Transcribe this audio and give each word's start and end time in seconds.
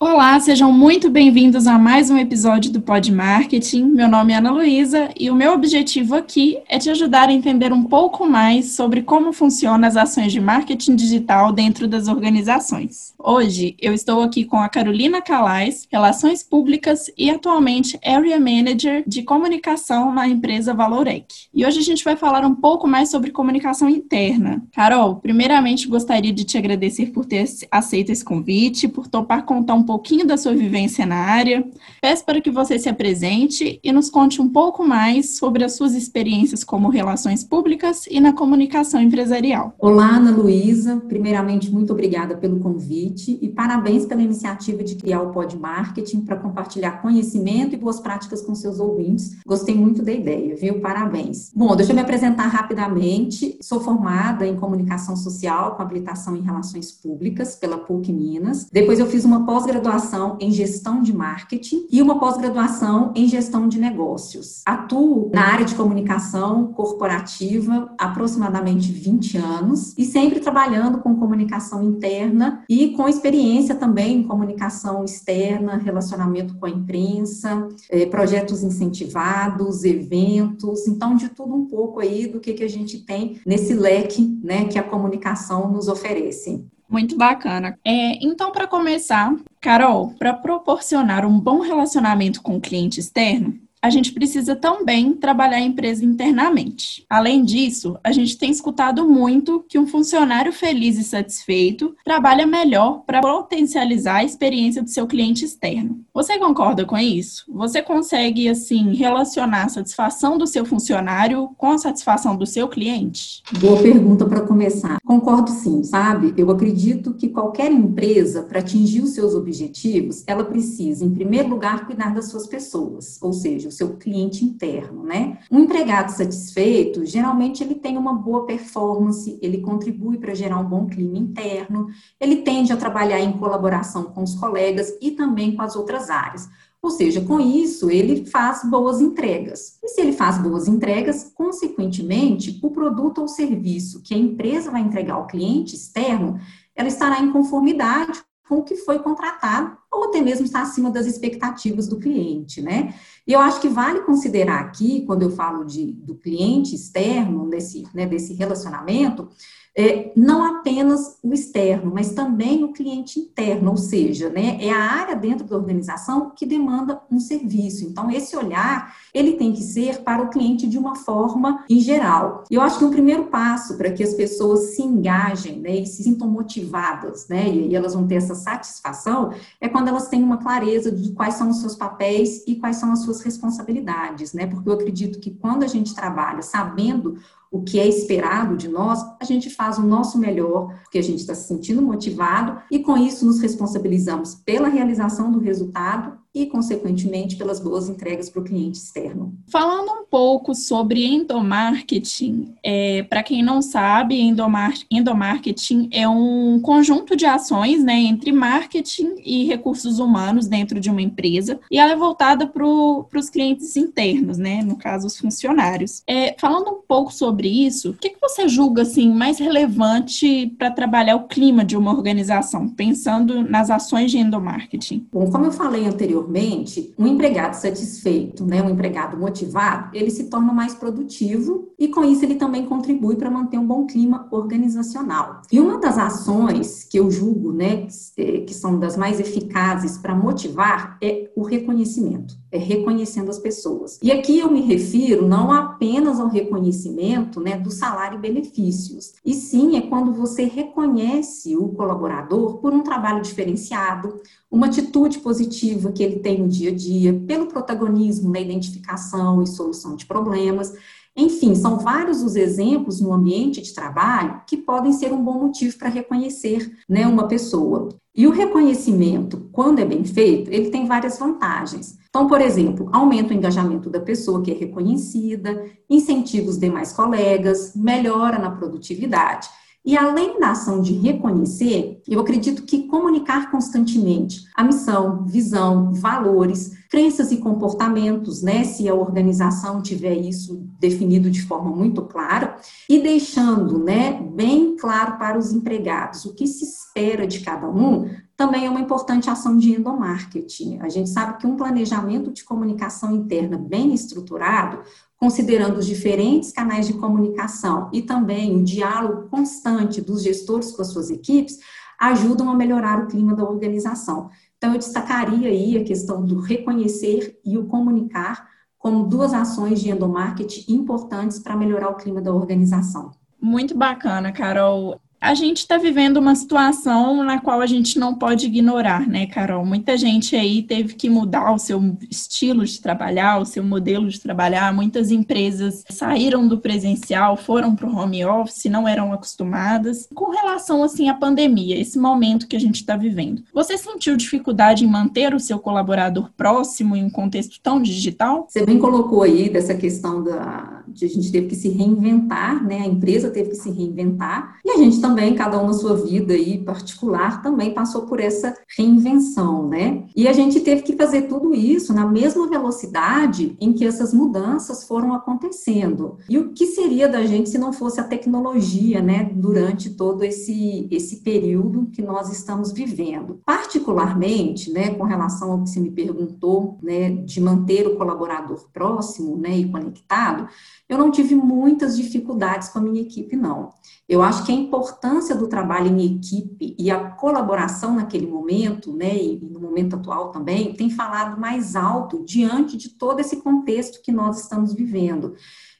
Olá, 0.00 0.38
sejam 0.40 0.72
muito 0.72 1.10
bem-vindos 1.10 1.66
a 1.66 1.78
mais 1.78 2.10
um 2.10 2.16
episódio 2.16 2.70
do 2.70 2.80
Pod 2.80 3.10
Marketing. 3.10 3.84
Meu 3.86 4.08
nome 4.08 4.32
é 4.32 4.36
Ana 4.36 4.50
Luísa 4.50 5.10
e 5.18 5.30
o 5.30 5.34
meu 5.34 5.52
objetivo 5.52 6.14
aqui 6.14 6.58
é 6.68 6.78
te 6.78 6.88
ajudar 6.90 7.28
a 7.28 7.32
entender 7.32 7.72
um 7.72 7.84
pouco 7.84 8.26
mais 8.26 8.72
sobre 8.72 9.02
como 9.02 9.32
funcionam 9.32 9.86
as 9.86 9.96
ações 9.96 10.32
de 10.32 10.40
marketing 10.40 10.96
digital 10.96 11.52
dentro 11.52 11.88
das 11.88 12.08
organizações. 12.08 13.11
Hoje 13.24 13.76
eu 13.80 13.94
estou 13.94 14.20
aqui 14.20 14.44
com 14.44 14.56
a 14.56 14.68
Carolina 14.68 15.22
Calais, 15.22 15.86
Relações 15.92 16.42
Públicas 16.42 17.06
e 17.16 17.30
atualmente 17.30 17.96
Area 18.04 18.40
Manager 18.40 19.04
de 19.06 19.22
Comunicação 19.22 20.12
na 20.12 20.26
empresa 20.26 20.74
Valorec. 20.74 21.26
E 21.54 21.64
hoje 21.64 21.78
a 21.78 21.82
gente 21.82 22.02
vai 22.02 22.16
falar 22.16 22.44
um 22.44 22.54
pouco 22.56 22.88
mais 22.88 23.12
sobre 23.12 23.30
comunicação 23.30 23.88
interna. 23.88 24.64
Carol, 24.74 25.16
primeiramente 25.16 25.86
gostaria 25.86 26.32
de 26.32 26.42
te 26.42 26.58
agradecer 26.58 27.12
por 27.12 27.24
ter 27.24 27.44
aceito 27.70 28.10
esse 28.10 28.24
convite, 28.24 28.88
por 28.88 29.06
topar 29.06 29.44
contar 29.44 29.74
um 29.74 29.84
pouquinho 29.84 30.26
da 30.26 30.36
sua 30.36 30.52
vivência 30.52 31.06
na 31.06 31.18
área. 31.18 31.64
Peço 32.00 32.24
para 32.24 32.40
que 32.40 32.50
você 32.50 32.76
se 32.76 32.88
apresente 32.88 33.78
e 33.84 33.92
nos 33.92 34.10
conte 34.10 34.42
um 34.42 34.48
pouco 34.48 34.84
mais 34.84 35.36
sobre 35.38 35.62
as 35.62 35.76
suas 35.76 35.94
experiências 35.94 36.64
como 36.64 36.88
relações 36.88 37.44
públicas 37.44 38.04
e 38.10 38.18
na 38.18 38.32
comunicação 38.32 39.00
empresarial. 39.00 39.76
Olá, 39.78 40.16
Ana 40.16 40.32
Luísa. 40.32 40.96
Primeiramente, 41.06 41.70
muito 41.70 41.92
obrigada 41.92 42.36
pelo 42.36 42.58
convite 42.58 43.11
convite 43.12 43.38
e 43.40 43.48
parabéns 43.48 44.06
pela 44.06 44.22
iniciativa 44.22 44.82
de 44.82 44.96
criar 44.96 45.22
o 45.22 45.30
Pod 45.30 45.56
Marketing 45.56 46.22
para 46.22 46.36
compartilhar 46.36 47.02
conhecimento 47.02 47.74
e 47.74 47.78
boas 47.78 48.00
práticas 48.00 48.42
com 48.42 48.54
seus 48.54 48.80
ouvintes. 48.80 49.36
Gostei 49.46 49.74
muito 49.74 50.02
da 50.02 50.12
ideia, 50.12 50.56
viu? 50.56 50.80
Parabéns. 50.80 51.50
Bom, 51.54 51.76
deixa 51.76 51.92
eu 51.92 51.96
me 51.96 52.02
apresentar 52.02 52.46
rapidamente. 52.46 53.58
Sou 53.60 53.80
formada 53.80 54.46
em 54.46 54.56
comunicação 54.56 55.16
social 55.16 55.76
com 55.76 55.82
habilitação 55.82 56.34
em 56.36 56.42
relações 56.42 56.90
públicas 56.90 57.54
pela 57.54 57.78
PUC 57.78 58.12
Minas. 58.12 58.68
Depois 58.72 58.98
eu 58.98 59.06
fiz 59.06 59.24
uma 59.24 59.44
pós-graduação 59.44 60.38
em 60.40 60.50
gestão 60.50 61.02
de 61.02 61.12
marketing 61.12 61.86
e 61.90 62.00
uma 62.00 62.18
pós-graduação 62.18 63.12
em 63.14 63.28
gestão 63.28 63.68
de 63.68 63.78
negócios. 63.78 64.62
Atuo 64.64 65.30
na 65.32 65.42
área 65.42 65.64
de 65.64 65.74
comunicação 65.74 66.72
corporativa 66.72 67.92
aproximadamente 67.98 68.90
20 68.90 69.36
anos 69.36 69.94
e 69.98 70.04
sempre 70.04 70.40
trabalhando 70.40 70.98
com 70.98 71.16
comunicação 71.16 71.82
interna 71.82 72.62
e 72.68 72.92
com 72.92 73.01
com 73.02 73.08
experiência 73.08 73.74
também 73.74 74.18
em 74.18 74.22
comunicação 74.22 75.04
externa, 75.04 75.76
relacionamento 75.76 76.54
com 76.54 76.66
a 76.66 76.70
imprensa, 76.70 77.68
é, 77.90 78.06
projetos 78.06 78.62
incentivados, 78.62 79.82
eventos, 79.82 80.86
então 80.86 81.16
de 81.16 81.28
tudo 81.28 81.52
um 81.52 81.66
pouco 81.66 81.98
aí 81.98 82.28
do 82.28 82.38
que, 82.38 82.52
que 82.52 82.62
a 82.62 82.68
gente 82.68 82.98
tem 82.98 83.40
nesse 83.44 83.74
leque 83.74 84.38
né, 84.40 84.66
que 84.66 84.78
a 84.78 84.84
comunicação 84.84 85.68
nos 85.68 85.88
oferece. 85.88 86.64
Muito 86.88 87.16
bacana. 87.16 87.76
É, 87.84 88.24
então, 88.24 88.52
para 88.52 88.68
começar, 88.68 89.34
Carol, 89.60 90.14
para 90.16 90.34
proporcionar 90.34 91.26
um 91.26 91.40
bom 91.40 91.58
relacionamento 91.58 92.40
com 92.40 92.56
o 92.56 92.60
cliente 92.60 93.00
externo, 93.00 93.58
a 93.82 93.90
gente 93.90 94.12
precisa 94.12 94.54
também 94.54 95.12
trabalhar 95.12 95.56
a 95.56 95.60
empresa 95.60 96.04
internamente. 96.04 97.04
Além 97.10 97.44
disso, 97.44 97.98
a 98.04 98.12
gente 98.12 98.38
tem 98.38 98.48
escutado 98.48 99.08
muito 99.08 99.64
que 99.68 99.76
um 99.76 99.88
funcionário 99.88 100.52
feliz 100.52 100.96
e 100.96 101.02
satisfeito 101.02 101.96
trabalha 102.04 102.46
melhor 102.46 103.02
para 103.04 103.20
potencializar 103.20 104.18
a 104.18 104.24
experiência 104.24 104.84
do 104.84 104.88
seu 104.88 105.04
cliente 105.04 105.44
externo. 105.44 106.00
Você 106.14 106.38
concorda 106.38 106.84
com 106.84 106.96
isso? 106.96 107.44
Você 107.48 107.82
consegue, 107.82 108.48
assim, 108.48 108.94
relacionar 108.94 109.64
a 109.64 109.68
satisfação 109.68 110.38
do 110.38 110.46
seu 110.46 110.64
funcionário 110.64 111.50
com 111.58 111.72
a 111.72 111.78
satisfação 111.78 112.36
do 112.36 112.46
seu 112.46 112.68
cliente? 112.68 113.42
Boa 113.58 113.82
pergunta 113.82 114.24
para 114.26 114.42
começar. 114.42 114.98
Concordo 115.04 115.50
sim, 115.50 115.82
sabe? 115.82 116.32
Eu 116.36 116.52
acredito 116.52 117.14
que 117.14 117.28
qualquer 117.28 117.72
empresa, 117.72 118.44
para 118.44 118.60
atingir 118.60 119.00
os 119.00 119.10
seus 119.10 119.34
objetivos, 119.34 120.22
ela 120.28 120.44
precisa, 120.44 121.04
em 121.04 121.10
primeiro 121.10 121.48
lugar, 121.48 121.84
cuidar 121.84 122.14
das 122.14 122.26
suas 122.26 122.46
pessoas, 122.46 123.18
ou 123.20 123.32
seja, 123.32 123.71
seu 123.72 123.96
cliente 123.96 124.44
interno, 124.44 125.02
né? 125.02 125.38
Um 125.50 125.60
empregado 125.60 126.10
satisfeito, 126.10 127.04
geralmente 127.04 127.62
ele 127.62 127.74
tem 127.74 127.98
uma 127.98 128.14
boa 128.14 128.46
performance, 128.46 129.38
ele 129.42 129.58
contribui 129.58 130.18
para 130.18 130.34
gerar 130.34 130.58
um 130.58 130.68
bom 130.68 130.86
clima 130.86 131.18
interno, 131.18 131.88
ele 132.20 132.36
tende 132.36 132.72
a 132.72 132.76
trabalhar 132.76 133.20
em 133.20 133.32
colaboração 133.32 134.04
com 134.04 134.22
os 134.22 134.34
colegas 134.34 134.96
e 135.00 135.10
também 135.10 135.56
com 135.56 135.62
as 135.62 135.74
outras 135.74 136.10
áreas. 136.10 136.48
Ou 136.82 136.90
seja, 136.90 137.20
com 137.20 137.38
isso, 137.38 137.90
ele 137.90 138.26
faz 138.26 138.64
boas 138.64 139.00
entregas. 139.00 139.78
E 139.82 139.88
se 139.88 140.00
ele 140.00 140.12
faz 140.12 140.36
boas 140.38 140.66
entregas, 140.66 141.32
consequentemente, 141.32 142.58
o 142.60 142.70
produto 142.70 143.20
ou 143.20 143.28
serviço 143.28 144.02
que 144.02 144.12
a 144.12 144.18
empresa 144.18 144.70
vai 144.70 144.80
entregar 144.80 145.14
ao 145.14 145.28
cliente 145.28 145.76
externo, 145.76 146.40
ela 146.74 146.88
estará 146.88 147.20
em 147.20 147.30
conformidade 147.30 148.20
com 148.52 148.58
o 148.58 148.62
que 148.62 148.76
foi 148.76 148.98
contratado, 148.98 149.78
ou 149.90 150.04
até 150.04 150.20
mesmo 150.20 150.44
está 150.44 150.60
acima 150.60 150.90
das 150.90 151.06
expectativas 151.06 151.88
do 151.88 151.98
cliente, 151.98 152.60
né? 152.60 152.94
E 153.26 153.32
eu 153.32 153.40
acho 153.40 153.62
que 153.62 153.68
vale 153.68 154.00
considerar 154.00 154.60
aqui, 154.60 155.06
quando 155.06 155.22
eu 155.22 155.30
falo 155.30 155.64
de, 155.64 155.92
do 155.92 156.14
cliente 156.14 156.74
externo, 156.74 157.48
desse, 157.48 157.84
né, 157.94 158.04
desse 158.04 158.34
relacionamento, 158.34 159.30
é, 159.74 160.12
não 160.14 160.44
apenas 160.44 161.18
o 161.22 161.32
externo, 161.32 161.90
mas 161.94 162.12
também 162.12 162.62
o 162.62 162.72
cliente 162.72 163.18
interno, 163.18 163.70
ou 163.70 163.76
seja, 163.76 164.28
né, 164.28 164.58
é 164.60 164.70
a 164.70 164.78
área 164.78 165.16
dentro 165.16 165.46
da 165.46 165.56
organização 165.56 166.30
que 166.30 166.44
demanda 166.44 167.00
um 167.10 167.18
serviço. 167.18 167.84
Então, 167.84 168.10
esse 168.10 168.36
olhar, 168.36 168.94
ele 169.14 169.32
tem 169.32 169.52
que 169.52 169.62
ser 169.62 170.02
para 170.02 170.22
o 170.22 170.28
cliente 170.28 170.66
de 170.66 170.76
uma 170.76 170.94
forma 170.94 171.64
em 171.70 171.80
geral. 171.80 172.44
E 172.50 172.54
eu 172.54 172.60
acho 172.60 172.78
que 172.78 172.84
um 172.84 172.90
primeiro 172.90 173.24
passo 173.24 173.78
para 173.78 173.90
que 173.90 174.02
as 174.02 174.12
pessoas 174.12 174.74
se 174.74 174.82
engajem 174.82 175.60
né, 175.60 175.76
e 175.76 175.86
se 175.86 176.02
sintam 176.02 176.28
motivadas, 176.28 177.26
né, 177.28 177.48
e 177.48 177.74
elas 177.74 177.94
vão 177.94 178.06
ter 178.06 178.16
essa 178.16 178.34
satisfação, 178.34 179.32
é 179.60 179.68
quando 179.68 179.88
elas 179.88 180.08
têm 180.08 180.22
uma 180.22 180.36
clareza 180.36 180.92
de 180.92 181.12
quais 181.12 181.34
são 181.34 181.48
os 181.48 181.60
seus 181.60 181.74
papéis 181.74 182.44
e 182.46 182.56
quais 182.56 182.76
são 182.76 182.92
as 182.92 183.00
suas 183.00 183.22
responsabilidades, 183.22 184.34
né, 184.34 184.46
porque 184.46 184.68
eu 184.68 184.74
acredito 184.74 185.18
que 185.18 185.30
quando 185.30 185.62
a 185.62 185.66
gente 185.66 185.94
trabalha 185.94 186.42
sabendo 186.42 187.16
o 187.52 187.62
que 187.62 187.78
é 187.78 187.86
esperado 187.86 188.56
de 188.56 188.66
nós, 188.66 188.98
a 189.20 189.24
gente 189.24 189.50
faz 189.50 189.76
o 189.76 189.82
nosso 189.82 190.18
melhor, 190.18 190.74
porque 190.82 190.98
a 190.98 191.02
gente 191.02 191.18
está 191.18 191.34
se 191.34 191.46
sentindo 191.46 191.82
motivado 191.82 192.62
e 192.70 192.78
com 192.78 192.96
isso 192.96 193.26
nos 193.26 193.40
responsabilizamos 193.40 194.34
pela 194.34 194.68
realização 194.68 195.30
do 195.30 195.38
resultado 195.38 196.18
e, 196.34 196.46
consequentemente, 196.46 197.36
pelas 197.36 197.60
boas 197.60 197.88
entregas 197.88 198.30
para 198.30 198.40
o 198.40 198.44
cliente 198.44 198.78
externo. 198.78 199.34
Falando 199.48 199.90
um 199.92 200.04
pouco 200.04 200.54
sobre 200.54 201.04
endomarketing, 201.04 202.54
é, 202.62 203.02
para 203.02 203.22
quem 203.22 203.42
não 203.42 203.60
sabe, 203.60 204.18
endomar 204.18 204.72
endomarketing 204.90 205.90
é 205.92 206.08
um 206.08 206.58
conjunto 206.60 207.14
de 207.14 207.26
ações 207.26 207.84
né, 207.84 207.94
entre 207.94 208.32
marketing 208.32 209.16
e 209.24 209.44
recursos 209.44 209.98
humanos 209.98 210.46
dentro 210.46 210.80
de 210.80 210.90
uma 210.90 211.02
empresa, 211.02 211.60
e 211.70 211.78
ela 211.78 211.92
é 211.92 211.96
voltada 211.96 212.46
para 212.46 212.64
os 212.64 213.28
clientes 213.28 213.76
internos, 213.76 214.38
né, 214.38 214.62
no 214.62 214.76
caso, 214.76 215.06
os 215.06 215.18
funcionários. 215.18 216.02
É, 216.06 216.34
falando 216.38 216.70
um 216.70 216.80
pouco 216.86 217.12
sobre 217.12 217.48
isso, 217.48 217.90
o 217.90 217.94
que, 217.94 218.10
que 218.10 218.20
você 218.20 218.48
julga 218.48 218.82
assim, 218.82 219.12
mais 219.12 219.38
relevante 219.38 220.54
para 220.58 220.70
trabalhar 220.70 221.16
o 221.16 221.26
clima 221.28 221.62
de 221.62 221.76
uma 221.76 221.92
organização, 221.92 222.68
pensando 222.68 223.42
nas 223.42 223.70
ações 223.70 224.10
de 224.10 224.18
endomarketing? 224.18 225.06
Bom, 225.12 225.30
como 225.30 225.46
eu 225.46 225.52
falei 225.52 225.86
anteriormente, 225.86 226.21
anteriormente, 226.22 226.94
um 226.98 227.06
empregado 227.06 227.54
satisfeito, 227.54 228.44
né, 228.44 228.62
um 228.62 228.70
empregado 228.70 229.16
motivado, 229.16 229.90
ele 229.92 230.10
se 230.10 230.24
torna 230.24 230.52
mais 230.52 230.74
produtivo 230.74 231.68
e 231.78 231.88
com 231.88 232.04
isso 232.04 232.24
ele 232.24 232.36
também 232.36 232.64
contribui 232.64 233.16
para 233.16 233.30
manter 233.30 233.58
um 233.58 233.66
bom 233.66 233.86
clima 233.86 234.28
organizacional. 234.30 235.42
E 235.50 235.58
uma 235.58 235.78
das 235.78 235.98
ações 235.98 236.84
que 236.84 236.98
eu 236.98 237.10
julgo, 237.10 237.52
né, 237.52 237.86
que 238.16 238.44
é, 238.44 238.52
são 238.52 238.78
das 238.78 238.96
mais 238.96 239.18
eficazes 239.18 239.98
para 239.98 240.14
motivar 240.14 240.98
é 241.02 241.30
o 241.34 241.42
reconhecimento, 241.42 242.34
é 242.50 242.58
reconhecendo 242.58 243.30
as 243.30 243.38
pessoas. 243.38 243.98
E 244.02 244.12
aqui 244.12 244.38
eu 244.38 244.50
me 244.50 244.60
refiro 244.60 245.26
não 245.26 245.50
apenas 245.50 246.20
ao 246.20 246.28
reconhecimento, 246.28 247.40
né, 247.40 247.58
do 247.58 247.70
salário 247.70 248.18
e 248.18 248.20
benefícios, 248.20 249.14
e 249.24 249.34
sim 249.34 249.76
é 249.76 249.82
quando 249.82 250.12
você 250.12 250.44
reconhece 250.44 251.56
o 251.56 251.68
colaborador 251.68 252.58
por 252.58 252.72
um 252.72 252.82
trabalho 252.82 253.22
diferenciado, 253.22 254.20
uma 254.50 254.66
atitude 254.66 255.18
positiva 255.20 255.90
que 255.92 256.02
ele 256.02 256.11
tem 256.18 256.40
no 256.40 256.48
dia 256.48 256.70
a 256.70 256.74
dia, 256.74 257.12
pelo 257.26 257.46
protagonismo 257.46 258.30
na 258.30 258.40
identificação 258.40 259.42
e 259.42 259.46
solução 259.46 259.96
de 259.96 260.06
problemas. 260.06 260.72
Enfim, 261.16 261.54
são 261.54 261.78
vários 261.78 262.22
os 262.22 262.36
exemplos 262.36 263.00
no 263.00 263.12
ambiente 263.12 263.60
de 263.60 263.74
trabalho 263.74 264.40
que 264.46 264.56
podem 264.56 264.92
ser 264.92 265.12
um 265.12 265.22
bom 265.22 265.38
motivo 265.38 265.76
para 265.78 265.88
reconhecer 265.88 266.72
né, 266.88 267.06
uma 267.06 267.28
pessoa. 267.28 267.90
E 268.14 268.26
o 268.26 268.30
reconhecimento, 268.30 269.48
quando 269.52 269.78
é 269.78 269.84
bem 269.84 270.04
feito, 270.04 270.50
ele 270.50 270.70
tem 270.70 270.86
várias 270.86 271.18
vantagens. 271.18 271.98
Então, 272.08 272.26
por 272.26 272.40
exemplo, 272.40 272.88
aumenta 272.92 273.32
o 273.32 273.36
engajamento 273.36 273.88
da 273.88 274.00
pessoa 274.00 274.42
que 274.42 274.50
é 274.50 274.54
reconhecida, 274.54 275.64
incentiva 275.88 276.50
os 276.50 276.58
demais 276.58 276.92
colegas, 276.92 277.74
melhora 277.74 278.38
na 278.38 278.50
produtividade. 278.50 279.48
E 279.84 279.96
além 279.96 280.38
da 280.38 280.52
ação 280.52 280.80
de 280.80 280.92
reconhecer, 280.92 282.00
eu 282.06 282.20
acredito 282.20 282.62
que 282.62 282.86
comunicar 282.86 283.50
constantemente 283.50 284.44
a 284.54 284.62
missão, 284.62 285.24
visão, 285.24 285.92
valores, 285.92 286.70
crenças 286.88 287.32
e 287.32 287.38
comportamentos, 287.38 288.42
né, 288.42 288.62
se 288.62 288.88
a 288.88 288.94
organização 288.94 289.82
tiver 289.82 290.14
isso 290.14 290.68
definido 290.78 291.30
de 291.30 291.42
forma 291.42 291.70
muito 291.70 292.02
clara, 292.02 292.56
e 292.88 293.00
deixando, 293.00 293.82
né, 293.82 294.22
bem 294.34 294.76
claro 294.76 295.18
para 295.18 295.36
os 295.36 295.52
empregados 295.52 296.24
o 296.26 296.34
que 296.34 296.46
se 296.46 296.64
espera 296.64 297.26
de 297.26 297.40
cada 297.40 297.68
um, 297.68 298.08
também 298.36 298.66
é 298.66 298.70
uma 298.70 298.80
importante 298.80 299.30
ação 299.30 299.56
de 299.56 299.72
endomarketing. 299.72 300.78
A 300.80 300.88
gente 300.88 301.10
sabe 301.10 301.38
que 301.38 301.46
um 301.46 301.56
planejamento 301.56 302.32
de 302.32 302.44
comunicação 302.44 303.14
interna 303.14 303.56
bem 303.56 303.94
estruturado 303.94 304.80
considerando 305.22 305.78
os 305.78 305.86
diferentes 305.86 306.50
canais 306.50 306.88
de 306.88 306.94
comunicação 306.94 307.88
e 307.92 308.02
também 308.02 308.56
o 308.56 308.64
diálogo 308.64 309.28
constante 309.28 310.00
dos 310.00 310.20
gestores 310.20 310.72
com 310.72 310.82
as 310.82 310.88
suas 310.88 311.10
equipes, 311.10 311.60
ajudam 311.96 312.50
a 312.50 312.56
melhorar 312.56 312.98
o 312.98 313.06
clima 313.06 313.32
da 313.32 313.44
organização. 313.44 314.30
Então, 314.58 314.72
eu 314.72 314.80
destacaria 314.80 315.48
aí 315.48 315.78
a 315.78 315.84
questão 315.84 316.26
do 316.26 316.40
reconhecer 316.40 317.38
e 317.44 317.56
o 317.56 317.66
comunicar 317.66 318.48
como 318.76 319.06
duas 319.06 319.32
ações 319.32 319.80
de 319.80 319.90
endomarketing 319.90 320.64
importantes 320.72 321.38
para 321.38 321.54
melhorar 321.54 321.90
o 321.90 321.94
clima 321.94 322.20
da 322.20 322.34
organização. 322.34 323.12
Muito 323.40 323.76
bacana, 323.78 324.32
Carol 324.32 325.00
a 325.22 325.34
gente 325.34 325.58
está 325.58 325.78
vivendo 325.78 326.16
uma 326.16 326.34
situação 326.34 327.22
na 327.22 327.40
qual 327.40 327.60
a 327.60 327.66
gente 327.66 327.96
não 327.96 328.12
pode 328.12 328.46
ignorar, 328.46 329.08
né, 329.08 329.26
Carol? 329.26 329.64
Muita 329.64 329.96
gente 329.96 330.34
aí 330.34 330.64
teve 330.64 330.94
que 330.94 331.08
mudar 331.08 331.52
o 331.52 331.58
seu 331.58 331.80
estilo 332.10 332.64
de 332.64 332.80
trabalhar, 332.80 333.40
o 333.40 333.44
seu 333.44 333.62
modelo 333.62 334.08
de 334.08 334.20
trabalhar. 334.20 334.74
Muitas 334.74 335.12
empresas 335.12 335.84
saíram 335.88 336.48
do 336.48 336.58
presencial, 336.58 337.36
foram 337.36 337.76
para 337.76 337.88
o 337.88 337.96
home 337.96 338.24
office, 338.24 338.64
não 338.64 338.88
eram 338.88 339.12
acostumadas. 339.12 340.08
Com 340.12 340.32
relação 340.32 340.82
assim 340.82 341.08
à 341.08 341.14
pandemia, 341.14 341.80
esse 341.80 342.00
momento 342.00 342.48
que 342.48 342.56
a 342.56 342.60
gente 342.60 342.80
está 342.80 342.96
vivendo, 342.96 343.44
você 343.54 343.78
sentiu 343.78 344.16
dificuldade 344.16 344.84
em 344.84 344.88
manter 344.88 345.32
o 345.32 345.38
seu 345.38 345.60
colaborador 345.60 346.32
próximo 346.36 346.96
em 346.96 347.04
um 347.04 347.10
contexto 347.10 347.60
tão 347.62 347.80
digital? 347.80 348.48
Você 348.48 348.66
bem 348.66 348.80
colocou 348.80 349.22
aí 349.22 349.48
dessa 349.48 349.74
questão 349.76 350.24
da 350.24 350.82
de 350.88 351.06
a 351.06 351.08
gente 351.08 351.30
teve 351.30 351.46
que 351.46 351.56
se 351.56 351.68
reinventar, 351.68 352.64
né? 352.64 352.80
A 352.80 352.86
empresa 352.86 353.30
teve 353.30 353.50
que 353.50 353.56
se 353.56 353.70
reinventar 353.70 354.58
e 354.64 354.70
a 354.70 354.76
gente 354.76 355.00
também 355.00 355.11
também, 355.12 355.34
cada 355.34 355.62
um 355.62 355.66
na 355.66 355.74
sua 355.74 355.94
vida 355.94 356.32
aí 356.32 356.56
particular, 356.56 357.42
também 357.42 357.74
passou 357.74 358.06
por 358.06 358.18
essa 358.18 358.54
reinvenção, 358.78 359.68
né? 359.68 360.06
E 360.16 360.26
a 360.26 360.32
gente 360.32 360.60
teve 360.60 360.80
que 360.80 360.96
fazer 360.96 361.22
tudo 361.22 361.54
isso 361.54 361.92
na 361.92 362.06
mesma 362.06 362.48
velocidade 362.48 363.54
em 363.60 363.74
que 363.74 363.84
essas 363.84 364.14
mudanças 364.14 364.84
foram 364.84 365.12
acontecendo. 365.12 366.16
E 366.30 366.38
o 366.38 366.54
que 366.54 366.66
seria 366.66 367.06
da 367.08 367.26
gente 367.26 367.50
se 367.50 367.58
não 367.58 367.74
fosse 367.74 368.00
a 368.00 368.04
tecnologia, 368.04 369.02
né, 369.02 369.30
durante 369.34 369.90
todo 369.90 370.24
esse, 370.24 370.88
esse 370.90 371.16
período 371.16 371.90
que 371.92 372.00
nós 372.00 372.32
estamos 372.32 372.72
vivendo? 372.72 373.40
Particularmente, 373.44 374.72
né, 374.72 374.94
com 374.94 375.04
relação 375.04 375.52
ao 375.52 375.62
que 375.62 375.68
você 375.68 375.80
me 375.80 375.90
perguntou, 375.90 376.78
né, 376.82 377.10
de 377.10 377.38
manter 377.38 377.86
o 377.86 377.96
colaborador 377.96 378.66
próximo, 378.72 379.36
né, 379.36 379.58
e 379.58 379.70
conectado, 379.70 380.48
eu 380.88 380.96
não 380.96 381.10
tive 381.10 381.34
muitas 381.34 381.98
dificuldades 381.98 382.70
com 382.70 382.78
a 382.78 382.82
minha 382.82 383.02
equipe, 383.02 383.36
não. 383.36 383.70
Eu 384.08 384.22
acho 384.22 384.44
que 384.44 384.52
a 384.52 384.54
importância 385.02 385.34
do 385.34 385.48
trabalho 385.48 385.88
em 385.88 386.16
equipe 386.16 386.76
e 386.78 386.88
a 386.88 387.10
colaboração 387.10 387.96
naquele 387.96 388.26
momento, 388.26 388.92
né, 388.92 389.16
e 389.16 389.40
no 389.40 389.58
momento 389.58 389.96
atual 389.96 390.30
também, 390.30 390.74
tem 390.74 390.88
falado 390.88 391.40
mais 391.40 391.74
alto 391.74 392.24
diante 392.24 392.76
de 392.76 392.90
todo 392.90 393.18
esse 393.18 393.42
contexto 393.42 394.00
que 394.00 394.12
nós 394.12 394.40
estamos 394.40 394.72
vivendo 394.72 395.34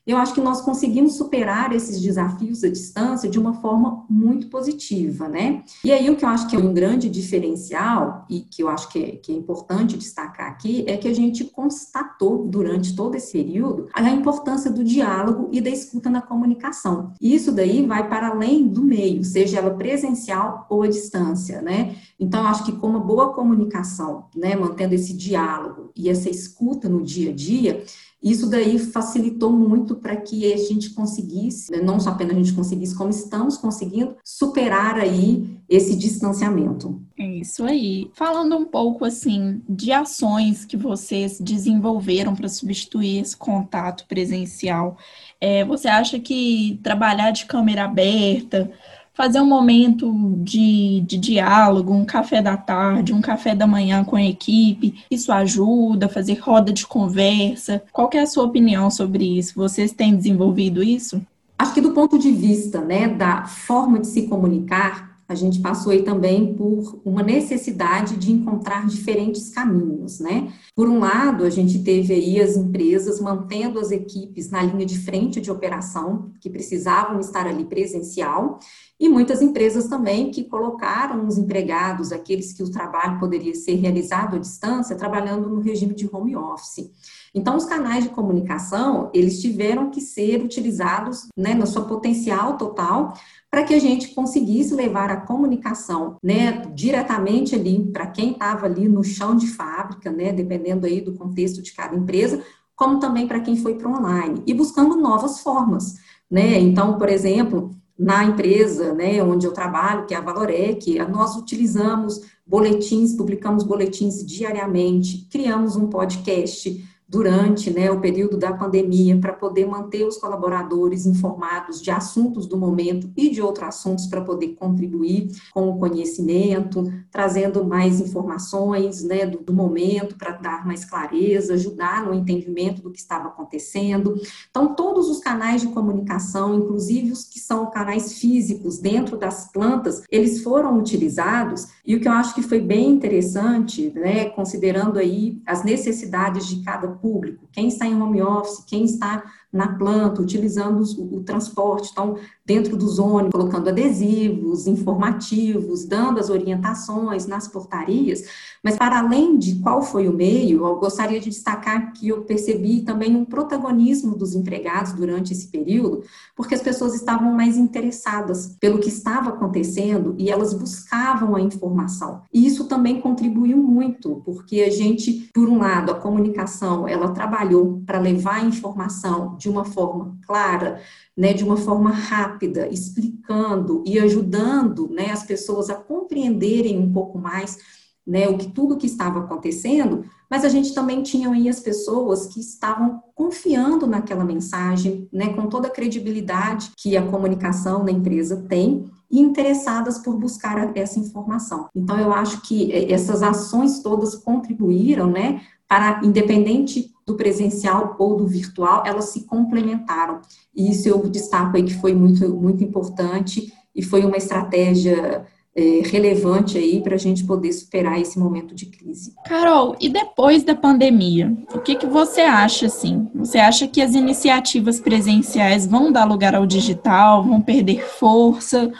eu 0.06 0.16
acho 0.16 0.34
que 0.34 0.40
nós 0.40 0.60
conseguimos 0.60 1.16
superar 1.16 1.74
esses 1.74 2.00
desafios 2.00 2.64
à 2.64 2.68
distância 2.68 3.28
de 3.28 3.38
uma 3.38 3.54
forma 3.54 4.04
muito 4.08 4.48
positiva, 4.48 5.28
né? 5.28 5.62
E 5.84 5.92
aí 5.92 6.10
o 6.10 6.16
que 6.16 6.24
eu 6.24 6.28
acho 6.28 6.48
que 6.48 6.56
é 6.56 6.58
um 6.58 6.74
grande 6.74 7.08
diferencial 7.08 8.26
e 8.28 8.40
que 8.40 8.62
eu 8.62 8.68
acho 8.68 8.88
que 8.88 9.02
é, 9.02 9.10
que 9.16 9.32
é 9.32 9.34
importante 9.34 9.96
destacar 9.96 10.50
aqui 10.50 10.84
é 10.86 10.96
que 10.96 11.08
a 11.08 11.14
gente 11.14 11.44
constatou 11.44 12.46
durante 12.46 12.94
todo 12.94 13.14
esse 13.14 13.32
período 13.32 13.88
a 13.94 14.10
importância 14.10 14.70
do 14.70 14.84
diálogo 14.84 15.48
e 15.52 15.60
da 15.60 15.70
escuta 15.70 16.10
na 16.10 16.20
comunicação. 16.20 17.12
Isso 17.20 17.52
daí 17.52 17.84
vai 17.86 18.08
para 18.08 18.28
além 18.28 18.68
do 18.68 18.82
meio, 18.82 19.24
seja 19.24 19.58
ela 19.58 19.70
presencial 19.70 20.66
ou 20.68 20.82
à 20.82 20.88
distância, 20.88 21.62
né? 21.62 21.96
Então, 22.18 22.42
eu 22.42 22.46
acho 22.48 22.64
que 22.64 22.72
com 22.72 22.88
uma 22.88 23.00
boa 23.00 23.32
comunicação, 23.32 24.26
né, 24.36 24.54
mantendo 24.54 24.94
esse 24.94 25.12
diálogo 25.12 25.90
e 25.96 26.08
essa 26.08 26.30
escuta 26.30 26.88
no 26.88 27.02
dia 27.02 27.30
a 27.30 27.34
dia, 27.34 27.84
isso 28.22 28.48
daí 28.48 28.78
facilitou 28.78 29.50
muito 29.50 29.96
para 29.96 30.16
que 30.16 30.52
a 30.52 30.56
gente 30.56 30.90
conseguisse, 30.90 31.72
né, 31.72 31.80
não 31.82 31.98
só 31.98 32.10
apenas 32.10 32.36
a 32.36 32.38
gente 32.38 32.52
conseguisse, 32.52 32.94
como 32.94 33.10
estamos 33.10 33.56
conseguindo 33.56 34.16
superar 34.22 34.96
aí 34.98 35.58
esse 35.68 35.96
distanciamento. 35.96 37.02
É 37.18 37.26
isso 37.38 37.64
aí. 37.64 38.10
Falando 38.14 38.56
um 38.56 38.64
pouco 38.64 39.04
assim 39.04 39.62
de 39.68 39.90
ações 39.90 40.64
que 40.64 40.76
vocês 40.76 41.40
desenvolveram 41.40 42.36
para 42.36 42.48
substituir 42.48 43.18
esse 43.18 43.36
contato 43.36 44.06
presencial, 44.06 44.96
é, 45.40 45.64
você 45.64 45.88
acha 45.88 46.20
que 46.20 46.78
trabalhar 46.82 47.30
de 47.32 47.46
câmera 47.46 47.84
aberta 47.84 48.70
fazer 49.14 49.40
um 49.40 49.46
momento 49.46 50.12
de, 50.38 51.02
de 51.06 51.18
diálogo, 51.18 51.92
um 51.92 52.04
café 52.04 52.40
da 52.40 52.56
tarde, 52.56 53.12
um 53.12 53.20
café 53.20 53.54
da 53.54 53.66
manhã 53.66 54.04
com 54.04 54.16
a 54.16 54.24
equipe, 54.24 55.04
isso 55.10 55.32
ajuda, 55.32 56.08
fazer 56.08 56.34
roda 56.34 56.72
de 56.72 56.86
conversa. 56.86 57.82
Qual 57.92 58.08
é 58.12 58.20
a 58.20 58.26
sua 58.26 58.44
opinião 58.44 58.90
sobre 58.90 59.38
isso? 59.38 59.54
Vocês 59.54 59.92
têm 59.92 60.16
desenvolvido 60.16 60.82
isso? 60.82 61.20
Acho 61.58 61.74
que 61.74 61.80
do 61.80 61.92
ponto 61.92 62.18
de 62.18 62.32
vista 62.32 62.80
né, 62.80 63.08
da 63.08 63.44
forma 63.44 64.00
de 64.00 64.08
se 64.08 64.26
comunicar, 64.26 65.12
a 65.32 65.34
gente 65.34 65.60
passou 65.60 65.92
aí 65.92 66.02
também 66.02 66.54
por 66.54 67.00
uma 67.04 67.22
necessidade 67.22 68.16
de 68.16 68.30
encontrar 68.30 68.86
diferentes 68.86 69.48
caminhos, 69.48 70.20
né? 70.20 70.52
Por 70.74 70.88
um 70.88 70.98
lado, 70.98 71.44
a 71.44 71.50
gente 71.50 71.78
teve 71.82 72.12
aí 72.12 72.40
as 72.40 72.56
empresas 72.56 73.18
mantendo 73.18 73.78
as 73.78 73.90
equipes 73.90 74.50
na 74.50 74.62
linha 74.62 74.84
de 74.84 74.98
frente 74.98 75.40
de 75.40 75.50
operação, 75.50 76.30
que 76.40 76.50
precisavam 76.50 77.18
estar 77.18 77.46
ali 77.46 77.64
presencial, 77.64 78.58
e 79.02 79.08
muitas 79.08 79.42
empresas 79.42 79.88
também 79.88 80.30
que 80.30 80.44
colocaram 80.44 81.26
os 81.26 81.36
empregados, 81.36 82.12
aqueles 82.12 82.52
que 82.52 82.62
o 82.62 82.70
trabalho 82.70 83.18
poderia 83.18 83.52
ser 83.52 83.74
realizado 83.74 84.36
à 84.36 84.38
distância, 84.38 84.94
trabalhando 84.94 85.48
no 85.48 85.60
regime 85.60 85.92
de 85.92 86.08
home 86.10 86.36
office. 86.36 86.88
Então, 87.34 87.56
os 87.56 87.64
canais 87.64 88.04
de 88.04 88.10
comunicação, 88.10 89.10
eles 89.12 89.40
tiveram 89.40 89.90
que 89.90 90.00
ser 90.00 90.40
utilizados 90.40 91.26
né, 91.36 91.52
na 91.52 91.66
sua 91.66 91.84
potencial 91.84 92.56
total 92.56 93.14
para 93.50 93.64
que 93.64 93.74
a 93.74 93.80
gente 93.80 94.14
conseguisse 94.14 94.72
levar 94.72 95.10
a 95.10 95.22
comunicação, 95.22 96.16
né, 96.22 96.62
diretamente 96.72 97.56
ali 97.56 97.84
para 97.92 98.06
quem 98.06 98.30
estava 98.30 98.66
ali 98.66 98.88
no 98.88 99.02
chão 99.02 99.34
de 99.34 99.48
fábrica, 99.48 100.12
né, 100.12 100.32
dependendo 100.32 100.86
aí 100.86 101.00
do 101.00 101.14
contexto 101.14 101.60
de 101.60 101.72
cada 101.72 101.96
empresa, 101.96 102.40
como 102.76 103.00
também 103.00 103.26
para 103.26 103.40
quem 103.40 103.56
foi 103.56 103.74
para 103.74 103.90
online 103.90 104.44
e 104.46 104.54
buscando 104.54 104.94
novas 104.94 105.40
formas, 105.40 105.96
né? 106.30 106.58
Então, 106.58 106.96
por 106.98 107.08
exemplo, 107.08 107.81
na 108.02 108.24
empresa, 108.24 108.92
né, 108.92 109.22
onde 109.22 109.46
eu 109.46 109.52
trabalho, 109.52 110.06
que 110.06 110.12
é 110.12 110.16
a 110.16 110.20
Valorec, 110.20 110.98
nós 111.08 111.36
utilizamos 111.36 112.20
boletins, 112.44 113.14
publicamos 113.14 113.62
boletins 113.62 114.26
diariamente, 114.26 115.28
criamos 115.30 115.76
um 115.76 115.86
podcast 115.86 116.84
durante 117.12 117.70
né, 117.70 117.90
o 117.90 118.00
período 118.00 118.38
da 118.38 118.54
pandemia 118.54 119.18
para 119.18 119.34
poder 119.34 119.66
manter 119.66 120.02
os 120.02 120.16
colaboradores 120.16 121.04
informados 121.04 121.82
de 121.82 121.90
assuntos 121.90 122.46
do 122.46 122.56
momento 122.56 123.10
e 123.14 123.28
de 123.28 123.42
outros 123.42 123.68
assuntos 123.68 124.06
para 124.06 124.22
poder 124.22 124.54
contribuir 124.54 125.28
com 125.52 125.68
o 125.68 125.78
conhecimento, 125.78 126.90
trazendo 127.10 127.62
mais 127.66 128.00
informações 128.00 129.04
né, 129.04 129.26
do, 129.26 129.40
do 129.40 129.52
momento 129.52 130.16
para 130.16 130.32
dar 130.32 130.66
mais 130.66 130.86
clareza, 130.86 131.52
ajudar 131.52 132.06
no 132.06 132.14
entendimento 132.14 132.80
do 132.80 132.90
que 132.90 133.00
estava 133.00 133.28
acontecendo. 133.28 134.18
Então, 134.48 134.74
todos 134.74 135.10
os 135.10 135.18
canais 135.18 135.60
de 135.60 135.68
comunicação, 135.68 136.54
inclusive 136.54 137.12
os 137.12 137.24
que 137.24 137.38
são 137.38 137.70
canais 137.70 138.14
físicos 138.14 138.78
dentro 138.78 139.18
das 139.18 139.52
plantas, 139.52 140.02
eles 140.10 140.42
foram 140.42 140.78
utilizados 140.78 141.68
e 141.84 141.94
o 141.94 142.00
que 142.00 142.08
eu 142.08 142.12
acho 142.12 142.34
que 142.34 142.42
foi 142.42 142.60
bem 142.60 142.88
interessante, 142.88 143.92
né, 143.94 144.30
considerando 144.30 144.98
aí 144.98 145.42
as 145.44 145.62
necessidades 145.62 146.46
de 146.46 146.62
cada 146.62 147.01
público, 147.02 147.48
quem 147.52 147.68
está 147.68 147.84
em 147.86 148.00
home 148.00 148.22
office, 148.22 148.64
quem 148.64 148.84
está 148.84 149.24
na 149.52 149.68
planta, 149.76 150.22
utilizando 150.22 150.82
o, 150.98 151.22
transporte, 151.22 151.90
então, 151.92 152.16
dentro 152.44 152.76
dos 152.76 152.98
ônibus, 152.98 153.32
colocando 153.32 153.68
adesivos, 153.68 154.66
informativos, 154.66 155.84
dando 155.84 156.18
as 156.18 156.30
orientações 156.30 157.26
nas 157.26 157.46
portarias, 157.46 158.24
mas 158.64 158.76
para 158.76 159.00
além 159.00 159.36
de 159.36 159.56
qual 159.56 159.82
foi 159.82 160.08
o 160.08 160.12
meio, 160.12 160.64
eu 160.64 160.76
gostaria 160.76 161.20
de 161.20 161.28
destacar 161.28 161.92
que 161.92 162.08
eu 162.08 162.22
percebi 162.22 162.80
também 162.82 163.14
um 163.14 163.24
protagonismo 163.24 164.16
dos 164.16 164.34
empregados 164.34 164.92
durante 164.92 165.32
esse 165.32 165.48
período, 165.48 166.02
porque 166.34 166.54
as 166.54 166.62
pessoas 166.62 166.94
estavam 166.94 167.32
mais 167.32 167.56
interessadas 167.56 168.56
pelo 168.60 168.78
que 168.78 168.88
estava 168.88 169.30
acontecendo 169.30 170.14
e 170.16 170.30
elas 170.30 170.54
buscavam 170.54 171.34
a 171.34 171.40
informação. 171.40 172.22
E 172.32 172.46
isso 172.46 172.64
também 172.64 173.00
contribuiu 173.00 173.56
muito, 173.56 174.22
porque 174.24 174.62
a 174.62 174.70
gente, 174.70 175.30
por 175.34 175.48
um 175.48 175.58
lado, 175.58 175.90
a 175.90 175.96
comunicação, 175.96 176.86
ela 176.88 177.10
trabalhou 177.10 177.82
para 177.84 177.98
levar 177.98 178.36
a 178.36 178.44
informação 178.44 179.36
de 179.42 179.48
uma 179.48 179.64
forma 179.64 180.16
clara, 180.24 180.80
né, 181.16 181.32
de 181.32 181.42
uma 181.42 181.56
forma 181.56 181.90
rápida, 181.90 182.68
explicando 182.68 183.82
e 183.84 183.98
ajudando 183.98 184.88
né, 184.88 185.10
as 185.10 185.24
pessoas 185.24 185.68
a 185.68 185.74
compreenderem 185.74 186.78
um 186.78 186.92
pouco 186.92 187.18
mais 187.18 187.58
né, 188.06 188.28
o 188.28 188.38
que 188.38 188.48
tudo 188.48 188.76
que 188.76 188.86
estava 188.86 189.20
acontecendo, 189.20 190.04
mas 190.30 190.44
a 190.44 190.48
gente 190.48 190.72
também 190.74 191.02
tinha 191.02 191.28
aí 191.30 191.48
as 191.48 191.60
pessoas 191.60 192.26
que 192.26 192.40
estavam 192.40 193.02
confiando 193.14 193.86
naquela 193.86 194.24
mensagem, 194.24 195.08
né, 195.12 195.34
com 195.34 195.48
toda 195.48 195.68
a 195.68 195.70
credibilidade 195.70 196.70
que 196.76 196.96
a 196.96 197.06
comunicação 197.06 197.84
da 197.84 197.90
empresa 197.90 198.44
tem 198.48 198.88
e 199.10 199.20
interessadas 199.20 199.98
por 199.98 200.16
buscar 200.16 200.76
essa 200.76 200.98
informação. 200.98 201.68
Então 201.74 201.98
eu 201.98 202.12
acho 202.12 202.40
que 202.42 202.72
é, 202.72 202.92
essas 202.92 203.22
ações 203.22 203.80
todas 203.80 204.14
contribuíram, 204.14 205.10
né, 205.10 205.42
para 205.72 206.02
independente 206.04 206.92
do 207.06 207.16
presencial 207.16 207.96
ou 207.98 208.14
do 208.14 208.26
virtual, 208.26 208.82
elas 208.84 209.06
se 209.06 209.24
complementaram. 209.24 210.20
E 210.54 210.70
isso 210.70 210.86
eu 210.86 210.98
destaco 211.08 211.56
aí 211.56 211.62
que 211.62 211.72
foi 211.72 211.94
muito 211.94 212.28
muito 212.28 212.62
importante 212.62 213.50
e 213.74 213.82
foi 213.82 214.04
uma 214.04 214.18
estratégia 214.18 215.24
é, 215.56 215.80
relevante 215.86 216.58
aí 216.58 216.82
para 216.82 216.96
a 216.96 216.98
gente 216.98 217.24
poder 217.24 217.50
superar 217.54 217.98
esse 217.98 218.18
momento 218.18 218.54
de 218.54 218.66
crise. 218.66 219.14
Carol, 219.24 219.74
e 219.80 219.88
depois 219.88 220.44
da 220.44 220.54
pandemia, 220.54 221.34
o 221.54 221.58
que, 221.58 221.74
que 221.74 221.86
você 221.86 222.20
acha 222.20 222.66
assim? 222.66 223.08
Você 223.14 223.38
acha 223.38 223.66
que 223.66 223.80
as 223.80 223.94
iniciativas 223.94 224.78
presenciais 224.78 225.66
vão 225.66 225.90
dar 225.90 226.04
lugar 226.04 226.34
ao 226.34 226.44
digital, 226.44 227.24
vão 227.24 227.40
perder 227.40 227.82
força, 227.82 228.70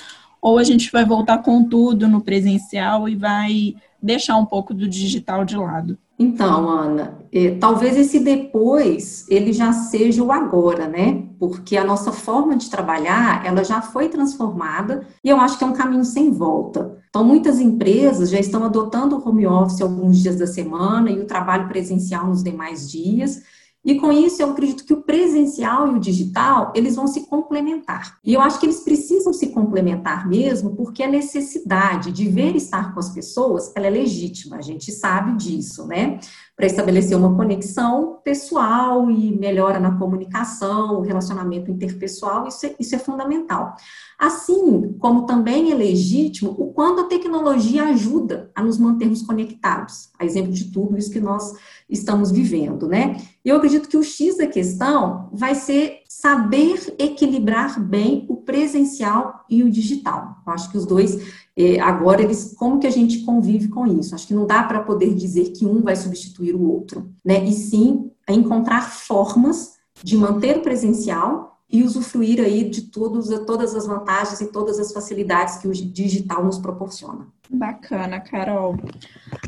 ou 0.42 0.58
a 0.58 0.62
gente 0.62 0.92
vai 0.92 1.06
voltar 1.06 1.38
com 1.38 1.64
tudo 1.64 2.06
no 2.06 2.20
presencial 2.20 3.08
e 3.08 3.16
vai 3.16 3.76
deixar 4.02 4.36
um 4.36 4.44
pouco 4.44 4.74
do 4.74 4.86
digital 4.86 5.42
de 5.42 5.56
lado? 5.56 5.96
Então, 6.22 6.68
Ana, 6.68 7.18
é, 7.32 7.56
talvez 7.56 7.96
esse 7.96 8.20
depois 8.20 9.26
ele 9.28 9.52
já 9.52 9.72
seja 9.72 10.22
o 10.22 10.30
agora, 10.30 10.86
né? 10.86 11.24
Porque 11.36 11.76
a 11.76 11.84
nossa 11.84 12.12
forma 12.12 12.54
de 12.54 12.70
trabalhar 12.70 13.44
ela 13.44 13.64
já 13.64 13.82
foi 13.82 14.08
transformada 14.08 15.04
e 15.24 15.28
eu 15.28 15.38
acho 15.38 15.58
que 15.58 15.64
é 15.64 15.66
um 15.66 15.72
caminho 15.72 16.04
sem 16.04 16.30
volta. 16.30 16.96
Então, 17.08 17.24
muitas 17.24 17.58
empresas 17.58 18.30
já 18.30 18.38
estão 18.38 18.62
adotando 18.64 19.16
o 19.16 19.28
home 19.28 19.48
office 19.48 19.80
alguns 19.80 20.18
dias 20.18 20.36
da 20.36 20.46
semana 20.46 21.10
e 21.10 21.18
o 21.18 21.26
trabalho 21.26 21.66
presencial 21.66 22.28
nos 22.28 22.44
demais 22.44 22.88
dias. 22.88 23.42
E 23.84 23.96
com 23.96 24.12
isso, 24.12 24.40
eu 24.40 24.50
acredito 24.50 24.84
que 24.84 24.92
o 24.92 25.02
presencial 25.02 25.88
e 25.88 25.96
o 25.96 26.00
digital, 26.00 26.72
eles 26.74 26.94
vão 26.94 27.08
se 27.08 27.26
complementar. 27.26 28.18
E 28.24 28.32
eu 28.32 28.40
acho 28.40 28.60
que 28.60 28.66
eles 28.66 28.80
precisam 28.80 29.32
se 29.32 29.48
complementar 29.48 30.28
mesmo, 30.28 30.76
porque 30.76 31.02
a 31.02 31.08
necessidade 31.08 32.12
de 32.12 32.28
ver 32.28 32.54
estar 32.54 32.94
com 32.94 33.00
as 33.00 33.10
pessoas, 33.10 33.72
ela 33.74 33.88
é 33.88 33.90
legítima, 33.90 34.56
a 34.56 34.62
gente 34.62 34.92
sabe 34.92 35.36
disso, 35.36 35.86
né? 35.86 36.20
Para 36.54 36.66
estabelecer 36.66 37.16
uma 37.16 37.34
conexão 37.34 38.20
pessoal 38.22 39.10
e 39.10 39.36
melhora 39.36 39.80
na 39.80 39.98
comunicação, 39.98 41.00
relacionamento 41.00 41.70
interpessoal, 41.70 42.46
isso 42.46 42.66
é, 42.66 42.74
isso 42.78 42.94
é 42.94 42.98
fundamental. 42.98 43.74
Assim 44.18 44.92
como 44.98 45.26
também 45.26 45.72
é 45.72 45.74
legítimo 45.74 46.54
o 46.56 46.72
quanto 46.72 47.00
a 47.00 47.08
tecnologia 47.08 47.84
ajuda 47.84 48.50
a 48.54 48.62
nos 48.62 48.78
mantermos 48.78 49.22
conectados, 49.22 50.10
a 50.18 50.24
exemplo 50.24 50.52
de 50.52 50.70
tudo 50.70 50.96
isso 50.96 51.10
que 51.10 51.20
nós 51.20 51.54
estamos 51.88 52.30
vivendo, 52.30 52.86
né? 52.86 53.16
Eu 53.44 53.56
acredito 53.56 53.88
que 53.88 53.96
o 53.96 54.04
X 54.04 54.36
da 54.36 54.46
questão 54.46 55.30
vai 55.32 55.54
ser 55.54 56.01
saber 56.20 56.94
equilibrar 56.98 57.80
bem 57.80 58.26
o 58.28 58.36
presencial 58.36 59.44
e 59.48 59.62
o 59.62 59.70
digital. 59.70 60.36
Eu 60.46 60.52
acho 60.52 60.70
que 60.70 60.76
os 60.76 60.84
dois, 60.84 61.18
eh, 61.56 61.80
agora, 61.80 62.22
eles, 62.22 62.54
como 62.56 62.78
que 62.78 62.86
a 62.86 62.90
gente 62.90 63.20
convive 63.20 63.68
com 63.68 63.86
isso? 63.86 64.14
Acho 64.14 64.26
que 64.26 64.34
não 64.34 64.46
dá 64.46 64.62
para 64.62 64.82
poder 64.82 65.14
dizer 65.14 65.52
que 65.52 65.64
um 65.64 65.82
vai 65.82 65.96
substituir 65.96 66.54
o 66.54 66.70
outro, 66.70 67.10
né? 67.24 67.42
E 67.44 67.52
sim 67.52 68.10
encontrar 68.28 68.82
formas 68.82 69.78
de 70.02 70.16
manter 70.16 70.58
o 70.58 70.62
presencial 70.62 71.58
e 71.68 71.82
usufruir 71.82 72.40
aí 72.40 72.68
de 72.68 72.82
todos, 72.82 73.28
todas 73.46 73.74
as 73.74 73.86
vantagens 73.86 74.40
e 74.42 74.52
todas 74.52 74.78
as 74.78 74.92
facilidades 74.92 75.56
que 75.56 75.66
o 75.66 75.72
digital 75.72 76.44
nos 76.44 76.58
proporciona. 76.58 77.26
Bacana, 77.50 78.20
Carol. 78.20 78.76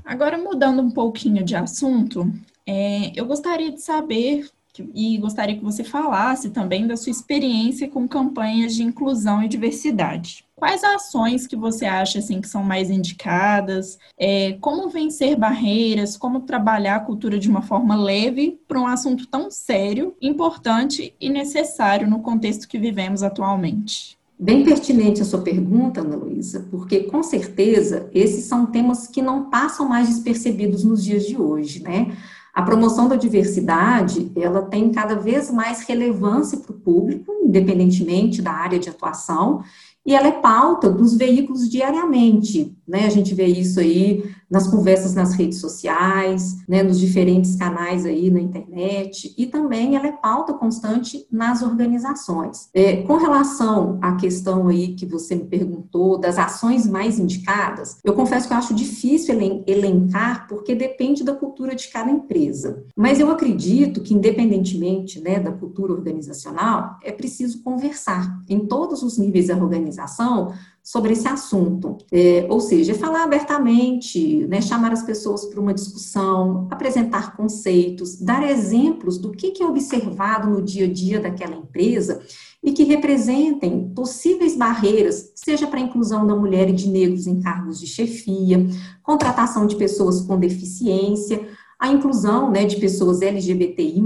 Agora, 0.03 0.39
mudando 0.39 0.81
um 0.81 0.91
pouquinho 0.91 1.45
de 1.45 1.55
assunto, 1.55 2.27
é, 2.67 3.13
eu 3.15 3.27
gostaria 3.27 3.71
de 3.71 3.83
saber 3.83 4.49
e 4.95 5.19
gostaria 5.19 5.57
que 5.57 5.63
você 5.63 5.85
falasse 5.85 6.51
também 6.51 6.87
da 6.87 6.97
sua 6.97 7.11
experiência 7.11 7.89
com 7.89 8.09
campanhas 8.09 8.75
de 8.75 8.83
inclusão 8.83 9.43
e 9.43 9.49
diversidade. 9.49 10.45
Quais 10.57 10.83
ações 10.83 11.47
que 11.47 11.57
você 11.57 11.85
acha 11.85 12.21
assim 12.21 12.41
que 12.41 12.49
são 12.49 12.63
mais 12.63 12.89
indicadas? 12.89 13.99
É, 14.19 14.57
como 14.61 14.89
vencer 14.89 15.37
barreiras? 15.37 16.17
Como 16.17 16.41
trabalhar 16.41 16.97
a 16.97 17.01
cultura 17.01 17.39
de 17.39 17.49
uma 17.49 17.61
forma 17.61 17.97
leve 17.97 18.59
para 18.67 18.81
um 18.81 18.87
assunto 18.87 19.27
tão 19.27 19.51
sério, 19.51 20.15
importante 20.23 21.15
e 21.21 21.29
necessário 21.29 22.09
no 22.09 22.21
contexto 22.21 22.69
que 22.69 22.79
vivemos 22.79 23.23
atualmente? 23.23 24.17
Bem 24.39 24.65
pertinente 24.65 25.23
a 25.23 25.25
sua 25.25 25.43
pergunta, 25.43 26.01
Ana 26.01 26.17
Luísa, 26.17 26.67
porque 26.71 27.05
com 27.05 27.23
certeza 27.23 28.11
esses 28.13 28.47
são 28.47 28.67
temas 28.67 29.07
que 29.07 29.23
não 29.23 29.49
passam 29.49 29.89
mais 29.89 30.09
despercebidos 30.09 30.83
nos 30.83 31.05
dias 31.05 31.25
de 31.25 31.41
hoje, 31.41 31.83
né? 31.83 32.17
A 32.55 32.63
promoção 32.63 33.09
da 33.09 33.17
diversidade, 33.17 34.31
ela 34.37 34.63
tem 34.63 34.93
cada 34.93 35.17
vez 35.17 35.51
mais 35.51 35.81
relevância 35.81 36.57
para 36.57 36.71
o 36.71 36.79
público, 36.79 37.33
independentemente 37.43 38.41
da 38.41 38.53
área 38.53 38.79
de 38.79 38.89
atuação, 38.89 39.65
e 40.07 40.15
ela 40.15 40.29
é 40.29 40.33
pauta 40.33 40.89
dos 40.89 41.17
veículos 41.17 41.69
diariamente, 41.69 42.77
né? 42.87 43.07
A 43.07 43.11
gente 43.11 43.35
vê 43.35 43.47
isso 43.47 43.81
aí 43.81 44.23
nas 44.51 44.69
conversas 44.69 45.15
nas 45.15 45.33
redes 45.35 45.59
sociais, 45.59 46.59
né, 46.69 46.81
nos 46.83 47.01
diferentes 47.01 47.57
canais 47.57 48.07
aí 48.07 48.31
na 48.31 48.41
internet, 48.41 49.35
e 49.37 49.47
também 49.47 49.97
ela 49.97 50.07
é 50.07 50.13
pauta 50.13 50.55
constante 50.55 51.27
nas 51.31 51.61
organizações. 51.61 52.69
É, 52.73 53.03
com 53.03 53.17
relação 53.17 53.99
à 54.01 54.15
questão 54.15 54.69
aí 54.69 54.95
que 54.95 55.07
você 55.07 55.35
me 55.35 55.45
perguntou, 55.45 56.19
das 56.19 56.39
ações 56.39 56.87
mais 56.87 57.19
indicadas, 57.19 57.99
eu 58.05 58.15
confesso 58.15 58.47
que 58.47 58.55
eu 58.55 58.59
acho 58.59 58.75
difícil 58.75 59.35
elencar, 59.67 60.47
porque 60.47 60.75
depende 60.75 61.25
da 61.25 61.35
cultura 61.35 61.75
de 61.75 61.89
cada 61.89 62.11
empresa. 62.11 62.85
Mas 62.97 63.19
eu 63.19 63.31
acredito 63.31 64.03
que, 64.03 64.15
independentemente 64.15 65.21
né, 65.21 65.41
da 65.41 65.51
cultura 65.51 65.93
organizacional, 65.93 66.97
é 67.03 67.11
preciso 67.11 67.63
conversar 67.63 68.41
em 68.49 68.61
todos 68.67 69.03
os 69.03 69.19
níveis 69.19 69.49
da 69.49 69.57
organização 69.57 70.53
sobre 70.85 71.15
esse 71.15 71.27
assunto. 71.27 71.97
É, 72.13 72.47
ou 72.51 72.61
seja, 72.61 72.95
falar 72.95 73.25
abertamente, 73.25 74.47
né, 74.47 74.61
chamar 74.61 74.93
as 74.93 75.03
pessoas 75.03 75.47
para 75.47 75.59
uma 75.59 75.73
discussão, 75.73 76.69
apresentar 76.71 77.35
conceitos, 77.35 78.21
dar 78.21 78.47
exemplos 78.49 79.17
do 79.17 79.33
que, 79.33 79.51
que 79.51 79.63
é 79.63 79.67
observado 79.67 80.51
no 80.51 80.61
dia 80.61 80.85
a 80.85 80.93
dia 80.93 81.19
daquela 81.19 81.57
empresa 81.57 82.21
e 82.63 82.73
que 82.73 82.85
representem 82.85 83.93
possíveis 83.95 84.57
barreiras, 84.57 85.33
seja 85.35 85.67
para 85.67 85.79
a 85.79 85.83
inclusão 85.83 86.27
da 86.27 86.37
mulher 86.37 86.69
e 86.69 86.73
de 86.73 86.89
negros 86.89 87.27
em 87.27 87.41
cargos 87.41 87.81
de 87.81 87.87
chefia, 87.87 88.67
contratação 89.03 89.67
de 89.67 89.77
pessoas 89.77 90.21
com 90.21 90.39
deficiência, 90.39 91.47
a 91.85 91.93
inclusão 91.93 92.51
né, 92.51 92.65
de 92.65 92.77
pessoas 92.77 93.21
LGBTI, 93.21 94.03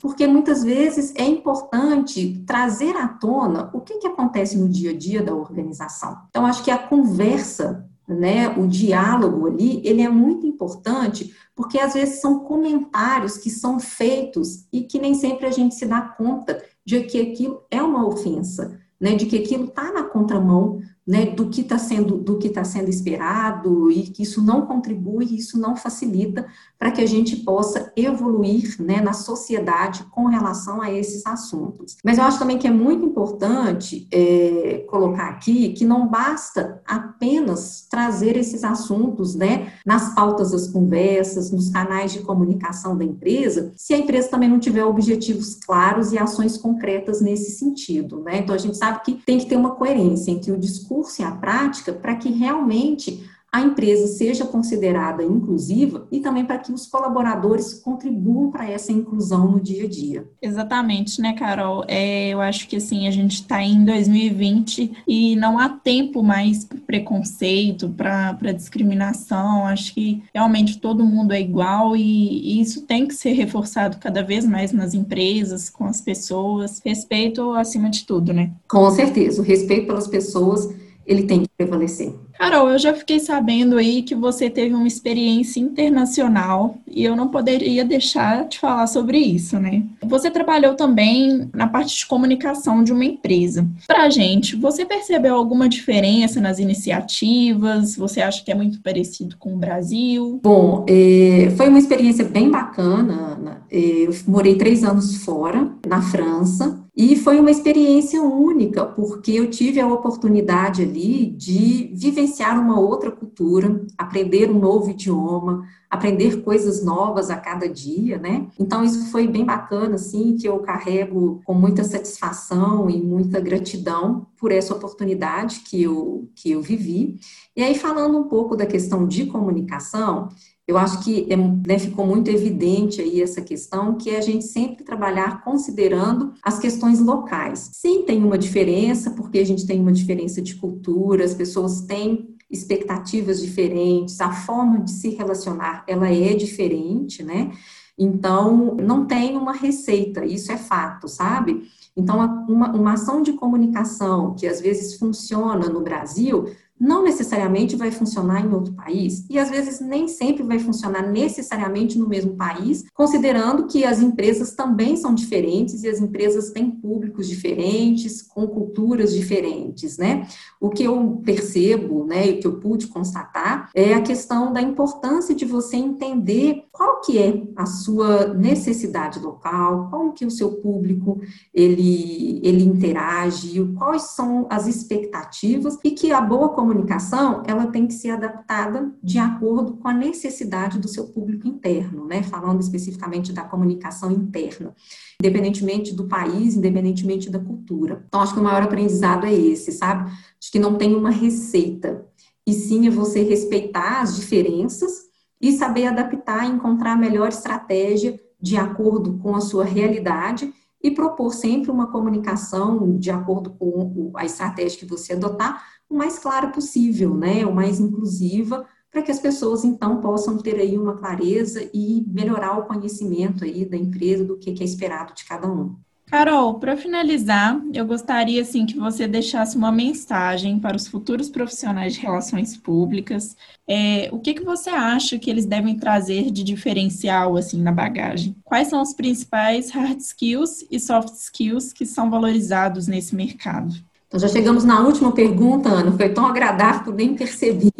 porque 0.00 0.26
muitas 0.26 0.64
vezes 0.64 1.14
é 1.14 1.22
importante 1.22 2.42
trazer 2.44 2.96
à 2.96 3.06
tona 3.06 3.70
o 3.72 3.80
que, 3.80 3.98
que 3.98 4.08
acontece 4.08 4.58
no 4.58 4.68
dia 4.68 4.90
a 4.90 4.96
dia 4.96 5.22
da 5.22 5.32
organização. 5.32 6.18
Então, 6.28 6.44
acho 6.44 6.64
que 6.64 6.70
a 6.70 6.76
conversa 6.76 7.88
né, 8.08 8.48
o 8.58 8.66
diálogo 8.66 9.46
ali, 9.46 9.80
ele 9.84 10.02
é 10.02 10.08
muito 10.08 10.48
importante, 10.48 11.32
porque 11.54 11.78
às 11.78 11.94
vezes 11.94 12.20
são 12.20 12.40
comentários 12.40 13.38
que 13.38 13.50
são 13.50 13.78
feitos 13.78 14.66
e 14.72 14.82
que 14.82 14.98
nem 14.98 15.14
sempre 15.14 15.46
a 15.46 15.52
gente 15.52 15.76
se 15.76 15.86
dá 15.86 16.00
conta 16.00 16.60
de 16.84 17.04
que 17.04 17.20
aquilo 17.20 17.62
é 17.70 17.80
uma 17.80 18.04
ofensa, 18.04 18.80
né, 19.00 19.14
de 19.14 19.26
que 19.26 19.38
aquilo 19.38 19.66
está 19.66 19.92
na 19.92 20.02
contramão 20.02 20.80
né, 21.06 21.26
do 21.26 21.48
que 21.48 21.62
está 21.62 21.78
sendo 21.78 22.16
do 22.16 22.38
que 22.38 22.46
está 22.46 22.62
sendo 22.62 22.88
esperado 22.88 23.90
e 23.90 24.02
que 24.04 24.22
isso 24.22 24.40
não 24.42 24.66
contribui, 24.66 25.36
isso 25.36 25.58
não 25.58 25.74
facilita 25.74 26.46
para 26.78 26.92
que 26.92 27.00
a 27.00 27.06
gente 27.06 27.36
possa 27.36 27.92
evoluir 27.96 28.80
né, 28.80 29.00
na 29.00 29.12
sociedade 29.12 30.04
com 30.10 30.26
relação 30.26 30.80
a 30.80 30.92
esses 30.92 31.26
assuntos. 31.26 31.96
Mas 32.04 32.18
eu 32.18 32.24
acho 32.24 32.38
também 32.38 32.58
que 32.58 32.66
é 32.66 32.70
muito 32.70 33.04
importante 33.04 34.06
é, 34.12 34.84
colocar 34.88 35.28
aqui 35.28 35.70
que 35.70 35.84
não 35.84 36.06
basta 36.06 36.80
apenas 36.86 37.86
trazer 37.90 38.36
esses 38.36 38.62
assuntos 38.64 39.34
né, 39.34 39.72
nas 39.84 40.14
pautas 40.14 40.52
das 40.52 40.68
conversas, 40.68 41.50
nos 41.50 41.68
canais 41.68 42.12
de 42.12 42.20
comunicação 42.20 42.96
da 42.96 43.04
empresa, 43.04 43.72
se 43.76 43.92
a 43.92 43.98
empresa 43.98 44.28
também 44.28 44.48
não 44.48 44.58
tiver 44.58 44.84
objetivos 44.84 45.54
claros 45.54 46.12
e 46.12 46.18
ações 46.18 46.56
concretas 46.56 47.20
nesse 47.20 47.52
sentido. 47.52 48.20
Né? 48.20 48.38
Então 48.38 48.54
a 48.54 48.58
gente 48.58 48.76
sabe 48.76 49.02
que 49.04 49.14
tem 49.14 49.38
que 49.38 49.46
ter 49.46 49.56
uma 49.56 49.74
coerência 49.74 50.30
entre 50.30 50.52
o 50.52 50.58
discurso 50.58 50.91
discurso 50.92 51.22
e 51.22 51.24
a 51.24 51.30
prática 51.32 51.92
para 51.92 52.16
que 52.16 52.30
realmente 52.30 53.28
a 53.52 53.60
empresa 53.60 54.06
seja 54.06 54.46
considerada 54.46 55.22
inclusiva 55.22 56.08
e 56.10 56.20
também 56.20 56.42
para 56.42 56.56
que 56.56 56.72
os 56.72 56.86
colaboradores 56.86 57.74
contribuam 57.74 58.50
para 58.50 58.70
essa 58.70 58.90
inclusão 58.90 59.46
no 59.46 59.60
dia 59.60 59.84
a 59.84 59.88
dia. 59.88 60.26
Exatamente, 60.40 61.20
né, 61.20 61.34
Carol? 61.34 61.84
É, 61.86 62.30
eu 62.30 62.40
acho 62.40 62.66
que 62.66 62.76
assim, 62.76 63.06
a 63.06 63.10
gente 63.10 63.34
está 63.34 63.62
em 63.62 63.84
2020 63.84 65.04
e 65.06 65.36
não 65.36 65.58
há 65.58 65.68
tempo 65.68 66.22
mais 66.22 66.64
para 66.64 66.78
preconceito, 66.78 67.90
para 67.90 68.52
discriminação. 68.52 69.66
Acho 69.66 69.92
que 69.92 70.22
realmente 70.32 70.78
todo 70.78 71.04
mundo 71.04 71.32
é 71.32 71.40
igual 71.40 71.94
e, 71.94 72.00
e 72.00 72.60
isso 72.62 72.86
tem 72.86 73.06
que 73.06 73.14
ser 73.14 73.32
reforçado 73.32 73.98
cada 73.98 74.22
vez 74.22 74.46
mais 74.46 74.72
nas 74.72 74.94
empresas, 74.94 75.68
com 75.68 75.84
as 75.84 76.00
pessoas. 76.00 76.80
Respeito 76.82 77.52
acima 77.52 77.90
de 77.90 78.06
tudo, 78.06 78.32
né? 78.32 78.50
Com 78.66 78.90
certeza, 78.90 79.42
o 79.42 79.44
respeito 79.44 79.88
pelas 79.88 80.06
pessoas 80.06 80.70
ele 81.06 81.24
tem 81.24 81.42
que 81.42 81.48
prevalecer. 81.56 82.12
Carol, 82.38 82.70
eu 82.70 82.78
já 82.78 82.92
fiquei 82.92 83.20
sabendo 83.20 83.76
aí 83.76 84.02
que 84.02 84.14
você 84.14 84.50
teve 84.50 84.74
uma 84.74 84.86
experiência 84.86 85.60
internacional 85.60 86.76
e 86.88 87.04
eu 87.04 87.14
não 87.14 87.28
poderia 87.28 87.84
deixar 87.84 88.48
de 88.48 88.58
falar 88.58 88.86
sobre 88.88 89.18
isso, 89.18 89.60
né? 89.60 89.84
Você 90.02 90.30
trabalhou 90.30 90.74
também 90.74 91.48
na 91.54 91.68
parte 91.68 91.96
de 91.98 92.06
comunicação 92.06 92.82
de 92.82 92.92
uma 92.92 93.04
empresa. 93.04 93.66
Pra 93.86 94.10
gente, 94.10 94.56
você 94.56 94.84
percebeu 94.84 95.36
alguma 95.36 95.68
diferença 95.68 96.40
nas 96.40 96.58
iniciativas? 96.58 97.94
Você 97.96 98.20
acha 98.20 98.44
que 98.44 98.50
é 98.50 98.54
muito 98.54 98.80
parecido 98.80 99.36
com 99.38 99.54
o 99.54 99.58
Brasil? 99.58 100.40
Bom, 100.42 100.84
é, 100.88 101.52
foi 101.56 101.68
uma 101.68 101.78
experiência 101.78 102.24
bem 102.24 102.50
bacana. 102.50 103.61
Eu 103.74 104.12
morei 104.28 104.56
três 104.56 104.84
anos 104.84 105.24
fora, 105.24 105.74
na 105.86 106.02
França, 106.02 106.84
e 106.94 107.16
foi 107.16 107.40
uma 107.40 107.50
experiência 107.50 108.22
única, 108.22 108.84
porque 108.84 109.32
eu 109.32 109.48
tive 109.48 109.80
a 109.80 109.86
oportunidade 109.86 110.82
ali 110.82 111.30
de 111.30 111.90
vivenciar 111.94 112.60
uma 112.60 112.78
outra 112.78 113.10
cultura, 113.10 113.82
aprender 113.96 114.50
um 114.50 114.58
novo 114.58 114.90
idioma, 114.90 115.66
aprender 115.88 116.42
coisas 116.42 116.84
novas 116.84 117.30
a 117.30 117.36
cada 117.36 117.66
dia, 117.66 118.18
né? 118.18 118.46
Então 118.60 118.84
isso 118.84 119.10
foi 119.10 119.26
bem 119.26 119.42
bacana, 119.42 119.94
assim, 119.94 120.36
que 120.36 120.46
eu 120.46 120.58
carrego 120.58 121.40
com 121.42 121.54
muita 121.54 121.82
satisfação 121.82 122.90
e 122.90 123.02
muita 123.02 123.40
gratidão 123.40 124.26
por 124.36 124.52
essa 124.52 124.74
oportunidade 124.74 125.60
que 125.60 125.82
eu, 125.82 126.28
que 126.34 126.50
eu 126.50 126.60
vivi. 126.60 127.18
E 127.56 127.62
aí, 127.62 127.74
falando 127.74 128.18
um 128.18 128.24
pouco 128.24 128.54
da 128.54 128.66
questão 128.66 129.06
de 129.06 129.24
comunicação, 129.26 130.28
eu 130.72 130.78
acho 130.78 131.04
que 131.04 131.26
é, 131.30 131.36
né, 131.36 131.78
ficou 131.78 132.06
muito 132.06 132.30
evidente 132.30 133.00
aí 133.00 133.20
essa 133.20 133.42
questão, 133.42 133.94
que 133.94 134.08
é 134.08 134.16
a 134.16 134.22
gente 134.22 134.44
sempre 134.44 134.82
trabalhar 134.82 135.44
considerando 135.44 136.32
as 136.42 136.58
questões 136.58 136.98
locais. 136.98 137.70
Sim, 137.74 138.04
tem 138.04 138.24
uma 138.24 138.38
diferença, 138.38 139.10
porque 139.10 139.38
a 139.38 139.44
gente 139.44 139.66
tem 139.66 139.78
uma 139.78 139.92
diferença 139.92 140.40
de 140.40 140.54
cultura, 140.54 141.24
as 141.24 141.34
pessoas 141.34 141.82
têm 141.82 142.34
expectativas 142.50 143.40
diferentes, 143.40 144.20
a 144.20 144.32
forma 144.32 144.80
de 144.80 144.90
se 144.90 145.10
relacionar, 145.10 145.84
ela 145.86 146.08
é 146.08 146.34
diferente, 146.34 147.22
né? 147.22 147.52
Então, 147.98 148.74
não 148.76 149.04
tem 149.04 149.36
uma 149.36 149.52
receita, 149.52 150.24
isso 150.24 150.50
é 150.50 150.56
fato, 150.56 151.06
sabe? 151.06 151.68
Então, 151.94 152.16
uma, 152.48 152.72
uma 152.72 152.92
ação 152.94 153.22
de 153.22 153.34
comunicação 153.34 154.34
que 154.34 154.46
às 154.46 154.60
vezes 154.60 154.96
funciona 154.96 155.68
no 155.68 155.82
Brasil, 155.82 156.46
não 156.82 157.04
necessariamente 157.04 157.76
vai 157.76 157.92
funcionar 157.92 158.44
em 158.44 158.52
outro 158.52 158.74
país 158.74 159.24
e 159.30 159.38
às 159.38 159.48
vezes 159.48 159.78
nem 159.78 160.08
sempre 160.08 160.42
vai 160.42 160.58
funcionar 160.58 161.02
necessariamente 161.02 161.96
no 161.96 162.08
mesmo 162.08 162.34
país, 162.34 162.84
considerando 162.92 163.68
que 163.68 163.84
as 163.84 164.02
empresas 164.02 164.56
também 164.56 164.96
são 164.96 165.14
diferentes 165.14 165.84
e 165.84 165.88
as 165.88 166.00
empresas 166.00 166.50
têm 166.50 166.68
públicos 166.68 167.28
diferentes, 167.28 168.20
com 168.20 168.48
culturas 168.48 169.14
diferentes, 169.14 169.96
né? 169.96 170.26
O 170.60 170.70
que 170.70 170.82
eu 170.82 171.22
percebo, 171.24 172.04
né, 172.04 172.26
e 172.26 172.30
o 172.32 172.40
que 172.40 172.46
eu 172.48 172.58
pude 172.58 172.88
constatar 172.88 173.70
é 173.76 173.94
a 173.94 174.02
questão 174.02 174.52
da 174.52 174.60
importância 174.60 175.36
de 175.36 175.44
você 175.44 175.76
entender 175.76 176.64
qual 176.72 177.00
que 177.00 177.16
é 177.16 177.44
a 177.54 177.64
sua 177.64 178.34
necessidade 178.34 179.20
local, 179.20 179.88
como 179.88 180.12
que 180.12 180.26
o 180.26 180.30
seu 180.30 180.54
público 180.54 181.20
ele 181.54 182.40
ele 182.42 182.64
interage, 182.64 183.62
quais 183.78 184.02
são 184.02 184.48
as 184.50 184.66
expectativas 184.66 185.78
e 185.84 185.92
que 185.92 186.10
a 186.10 186.20
boa 186.20 186.48
comunicação 186.48 186.71
comunicação, 186.72 187.42
ela 187.46 187.66
tem 187.66 187.86
que 187.86 187.92
ser 187.92 188.10
adaptada 188.10 188.92
de 189.02 189.18
acordo 189.18 189.74
com 189.74 189.88
a 189.88 189.92
necessidade 189.92 190.78
do 190.78 190.88
seu 190.88 191.04
público 191.08 191.46
interno, 191.46 192.06
né? 192.06 192.22
Falando 192.22 192.60
especificamente 192.60 193.32
da 193.32 193.44
comunicação 193.44 194.10
interna, 194.10 194.74
independentemente 195.20 195.94
do 195.94 196.08
país, 196.08 196.56
independentemente 196.56 197.30
da 197.30 197.38
cultura. 197.38 198.04
Então, 198.08 198.20
acho 198.20 198.34
que 198.34 198.40
o 198.40 198.44
maior 198.44 198.62
aprendizado 198.62 199.26
é 199.26 199.32
esse, 199.32 199.70
sabe? 199.72 200.10
Acho 200.10 200.50
que 200.50 200.58
não 200.58 200.76
tem 200.76 200.94
uma 200.94 201.10
receita, 201.10 202.06
e 202.46 202.52
sim 202.52 202.86
é 202.86 202.90
você 202.90 203.22
respeitar 203.22 204.00
as 204.00 204.16
diferenças 204.16 205.12
e 205.40 205.52
saber 205.52 205.86
adaptar 205.86 206.44
e 206.46 206.52
encontrar 206.52 206.92
a 206.92 206.96
melhor 206.96 207.28
estratégia 207.28 208.18
de 208.40 208.56
acordo 208.56 209.18
com 209.18 209.36
a 209.36 209.40
sua 209.40 209.64
realidade 209.64 210.52
e 210.82 210.90
propor 210.90 211.32
sempre 211.32 211.70
uma 211.70 211.86
comunicação 211.86 212.96
de 212.98 213.10
acordo 213.10 213.50
com 213.50 214.12
a 214.16 214.24
estratégia 214.24 214.80
que 214.80 214.84
você 214.84 215.12
adotar, 215.12 215.64
o 215.92 215.96
mais 215.96 216.18
clara 216.18 216.48
possível, 216.48 217.14
né, 217.14 217.44
o 217.44 217.54
mais 217.54 217.78
inclusiva, 217.78 218.66
para 218.90 219.02
que 219.02 219.10
as 219.10 219.18
pessoas 219.18 219.64
então 219.64 220.00
possam 220.00 220.38
ter 220.38 220.56
aí 220.56 220.76
uma 220.76 220.96
clareza 220.96 221.68
e 221.72 222.04
melhorar 222.08 222.58
o 222.58 222.64
conhecimento 222.64 223.44
aí 223.44 223.64
da 223.64 223.76
empresa 223.76 224.24
do 224.24 224.36
que 224.36 224.50
é 224.50 224.64
esperado 224.64 225.14
de 225.14 225.24
cada 225.24 225.50
um. 225.50 225.76
Carol, 226.06 226.58
para 226.58 226.76
finalizar, 226.76 227.58
eu 227.72 227.86
gostaria 227.86 228.42
assim 228.42 228.66
que 228.66 228.76
você 228.76 229.08
deixasse 229.08 229.56
uma 229.56 229.72
mensagem 229.72 230.58
para 230.58 230.76
os 230.76 230.86
futuros 230.86 231.30
profissionais 231.30 231.94
de 231.94 232.00
relações 232.00 232.54
públicas. 232.54 233.34
É, 233.66 234.10
o 234.12 234.18
que, 234.18 234.34
que 234.34 234.44
você 234.44 234.68
acha 234.68 235.18
que 235.18 235.30
eles 235.30 235.46
devem 235.46 235.78
trazer 235.78 236.30
de 236.30 236.44
diferencial 236.44 237.34
assim 237.34 237.62
na 237.62 237.72
bagagem? 237.72 238.36
Quais 238.44 238.68
são 238.68 238.82
os 238.82 238.92
principais 238.92 239.70
hard 239.70 240.00
skills 240.00 240.66
e 240.70 240.78
soft 240.78 241.14
skills 241.14 241.72
que 241.72 241.86
são 241.86 242.10
valorizados 242.10 242.86
nesse 242.86 243.14
mercado? 243.16 243.74
Então, 244.12 244.20
já 244.20 244.28
chegamos 244.28 244.62
na 244.62 244.78
última 244.80 245.10
pergunta, 245.10 245.70
Ana. 245.70 245.90
Foi 245.92 246.10
tão 246.10 246.26
agradável 246.26 246.82
que 246.82 246.90
eu 246.90 246.94
nem 246.94 247.14
percebi 247.14 247.72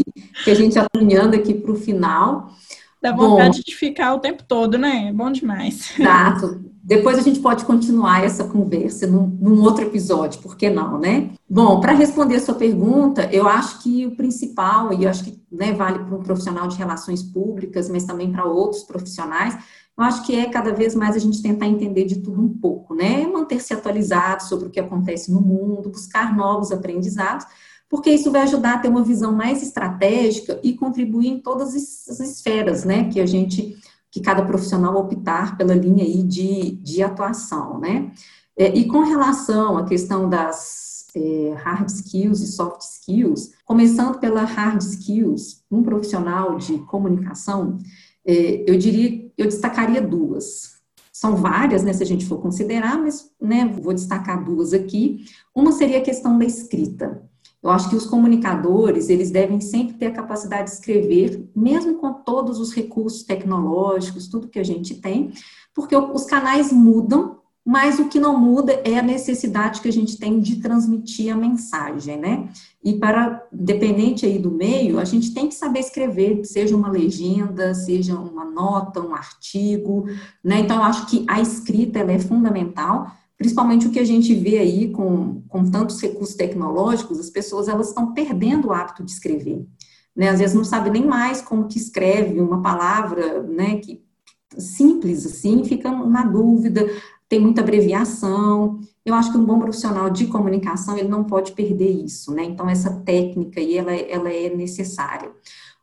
que 0.43 0.51
a 0.51 0.55
gente 0.55 0.69
está 0.69 0.87
caminhando 0.91 1.37
aqui 1.37 1.53
para 1.53 1.71
o 1.71 1.75
final. 1.77 2.51
Dá 3.03 3.13
vontade 3.13 3.59
Bom, 3.59 3.65
de 3.67 3.77
ficar 3.77 4.15
o 4.15 4.19
tempo 4.19 4.43
todo, 4.43 4.79
né? 4.79 5.09
É 5.09 5.13
bom 5.13 5.31
demais. 5.31 5.93
Exato. 5.99 6.65
Depois 6.83 7.19
a 7.19 7.23
gente 7.23 7.39
pode 7.39 7.67
continuar 7.67 8.25
essa 8.25 8.45
conversa 8.45 9.07
num, 9.07 9.27
num 9.27 9.61
outro 9.61 9.85
episódio, 9.85 10.41
por 10.41 10.57
que 10.57 10.71
não, 10.71 10.99
né? 10.99 11.31
Bom, 11.49 11.81
para 11.81 11.93
responder 11.93 12.37
a 12.37 12.41
sua 12.41 12.55
pergunta, 12.55 13.29
eu 13.31 13.47
acho 13.47 13.83
que 13.83 14.07
o 14.07 14.17
principal, 14.17 14.93
e 14.93 15.05
eu 15.05 15.11
acho 15.11 15.25
que 15.25 15.39
né, 15.53 15.73
vale 15.75 15.99
para 15.99 16.17
um 16.17 16.23
profissional 16.23 16.67
de 16.67 16.79
relações 16.79 17.23
públicas, 17.23 17.91
mas 17.91 18.05
também 18.05 18.33
para 18.33 18.47
outros 18.47 18.83
profissionais, 18.85 19.57
eu 19.97 20.05
acho 20.05 20.25
que 20.25 20.35
é 20.35 20.49
cada 20.49 20.73
vez 20.73 20.95
mais 20.95 21.15
a 21.15 21.19
gente 21.19 21.43
tentar 21.43 21.67
entender 21.67 22.05
de 22.05 22.21
tudo 22.21 22.41
um 22.41 22.49
pouco, 22.49 22.95
né? 22.95 23.27
Manter-se 23.27 23.75
atualizado 23.75 24.43
sobre 24.45 24.67
o 24.67 24.71
que 24.71 24.81
acontece 24.81 25.31
no 25.31 25.41
mundo, 25.41 25.91
buscar 25.91 26.35
novos 26.35 26.73
aprendizados, 26.73 27.47
porque 27.89 28.11
isso 28.11 28.31
vai 28.31 28.43
ajudar 28.43 28.75
a 28.75 28.79
ter 28.79 28.89
uma 28.89 29.05
visão 29.05 29.33
mais 29.33 29.63
estratégica 29.63 30.59
e 30.63 30.73
contribuir 30.73 31.29
em 31.29 31.39
todas 31.39 31.75
as 31.75 32.21
esferas, 32.21 32.85
né? 32.85 33.11
Que 33.11 33.21
a 33.21 33.27
gente, 33.27 33.77
que 34.11 34.21
cada 34.21 34.43
profissional 34.45 34.97
optar 34.97 35.59
pela 35.59 35.75
linha 35.75 36.05
aí 36.05 36.23
de, 36.23 36.71
de 36.77 37.03
atuação, 37.03 37.79
né? 37.79 38.11
É, 38.57 38.75
e 38.75 38.87
com 38.87 39.01
relação 39.01 39.77
à 39.77 39.85
questão 39.85 40.29
das 40.29 41.07
é, 41.15 41.55
hard 41.63 41.89
skills 41.89 42.41
e 42.41 42.47
soft 42.47 42.81
skills, 42.81 43.51
começando 43.65 44.19
pela 44.19 44.45
hard 44.45 44.81
skills, 44.81 45.63
um 45.71 45.83
profissional 45.83 46.57
de 46.57 46.79
comunicação, 46.79 47.79
é, 48.25 48.65
eu 48.67 48.79
diria, 48.79 49.31
eu 49.43 49.49
destacaria 49.49 50.01
duas. 50.01 50.73
São 51.13 51.37
várias, 51.37 51.85
né, 51.85 51.93
se 51.93 52.03
a 52.03 52.07
gente 52.07 52.27
for 52.27 52.41
considerar, 52.41 52.99
mas 52.99 53.31
né, 53.41 53.67
vou 53.67 53.93
destacar 53.93 54.43
duas 54.43 54.73
aqui. 54.73 55.25
Uma 55.55 55.73
seria 55.73 55.99
a 55.99 56.03
questão 56.03 56.39
da 56.39 56.45
escrita. 56.45 57.23
Eu 57.63 57.71
acho 57.71 57.89
que 57.89 57.95
os 57.95 58.07
comunicadores, 58.07 59.09
eles 59.09 59.31
devem 59.31 59.61
sempre 59.61 59.95
ter 59.95 60.07
a 60.07 60.13
capacidade 60.13 60.65
de 60.65 60.77
escrever, 60.77 61.49
mesmo 61.55 61.95
com 61.95 62.13
todos 62.13 62.59
os 62.59 62.73
recursos 62.73 63.23
tecnológicos, 63.23 64.27
tudo 64.27 64.49
que 64.49 64.59
a 64.59 64.65
gente 64.65 64.97
tem, 64.97 65.33
porque 65.73 65.95
os 65.95 66.25
canais 66.25 66.73
mudam 66.73 67.42
mas 67.65 68.01
o 68.01 68.09
que 68.09 68.19
não 68.19 68.37
muda 68.39 68.73
é 68.85 68.99
a 68.99 69.03
necessidade 69.03 69.81
que 69.81 69.89
a 69.89 69.93
gente 69.93 70.19
tem 70.19 70.41
de 70.41 70.57
transmitir 70.57 71.33
a 71.33 71.37
mensagem, 71.37 72.19
né? 72.19 72.49
E 72.83 72.95
para, 72.95 73.47
dependente 73.53 74.27
aí 74.27 74.37
do 74.37 74.51
meio, 74.51 74.99
a 74.99 75.05
gente 75.05 75.33
tem 75.33 75.49
que 75.49 75.55
saber 75.55 75.79
escrever, 75.79 76.45
seja 76.45 76.75
uma 76.75 76.91
legenda, 76.91 77.73
seja 77.73 78.17
uma 78.17 78.45
nota, 78.45 79.01
um 79.01 79.15
artigo, 79.15 80.07
né? 80.43 80.59
Então, 80.59 80.79
eu 80.79 80.83
acho 80.83 81.07
que 81.07 81.25
a 81.29 81.41
escrita, 81.41 82.01
ela 82.01 82.11
é 82.11 82.19
fundamental, 82.19 83.13
principalmente 83.39 83.87
o 83.87 83.91
que 83.91 84.01
a 84.01 84.05
gente 84.05 84.35
vê 84.35 84.59
aí 84.59 84.91
com, 84.91 85.43
com 85.49 85.71
tantos 85.71 86.01
recursos 86.01 86.35
tecnológicos, 86.35 87.21
as 87.21 87.31
pessoas, 87.31 87.69
elas 87.69 87.89
estão 87.89 88.13
perdendo 88.13 88.69
o 88.69 88.73
hábito 88.73 89.05
de 89.05 89.13
escrever, 89.13 89.65
né? 90.17 90.31
Às 90.31 90.41
vezes 90.41 90.57
não 90.57 90.65
sabe 90.65 90.91
nem 90.91 91.07
mais 91.07 91.41
como 91.41 91.69
que 91.69 91.79
escreve 91.79 92.41
uma 92.41 92.61
palavra, 92.61 93.41
né, 93.45 93.77
que 93.77 94.03
simples 94.59 95.25
assim, 95.25 95.65
fica 95.65 95.91
na 95.91 96.25
dúvida, 96.25 96.87
tem 97.33 97.41
muita 97.41 97.63
abreviação. 97.63 98.79
Eu 99.07 99.15
acho 99.15 99.33
que 99.33 99.39
um 99.39 99.45
bom 99.47 99.59
profissional 99.59 100.11
de 100.11 100.27
comunicação, 100.27 100.99
ele 100.99 101.09
não 101.09 101.25
pode 101.25 101.53
perder 101.53 101.89
isso, 101.89 102.31
né? 102.31 102.45
Então, 102.45 102.69
essa 102.69 102.91
técnica 102.91 103.59
aí, 103.59 103.79
ela, 103.79 103.95
ela 103.95 104.31
é 104.31 104.55
necessária. 104.55 105.31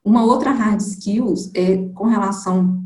Uma 0.06 0.24
outra 0.24 0.52
hard 0.52 0.80
skills 0.80 1.50
é 1.56 1.90
com 1.96 2.06
relação 2.06 2.84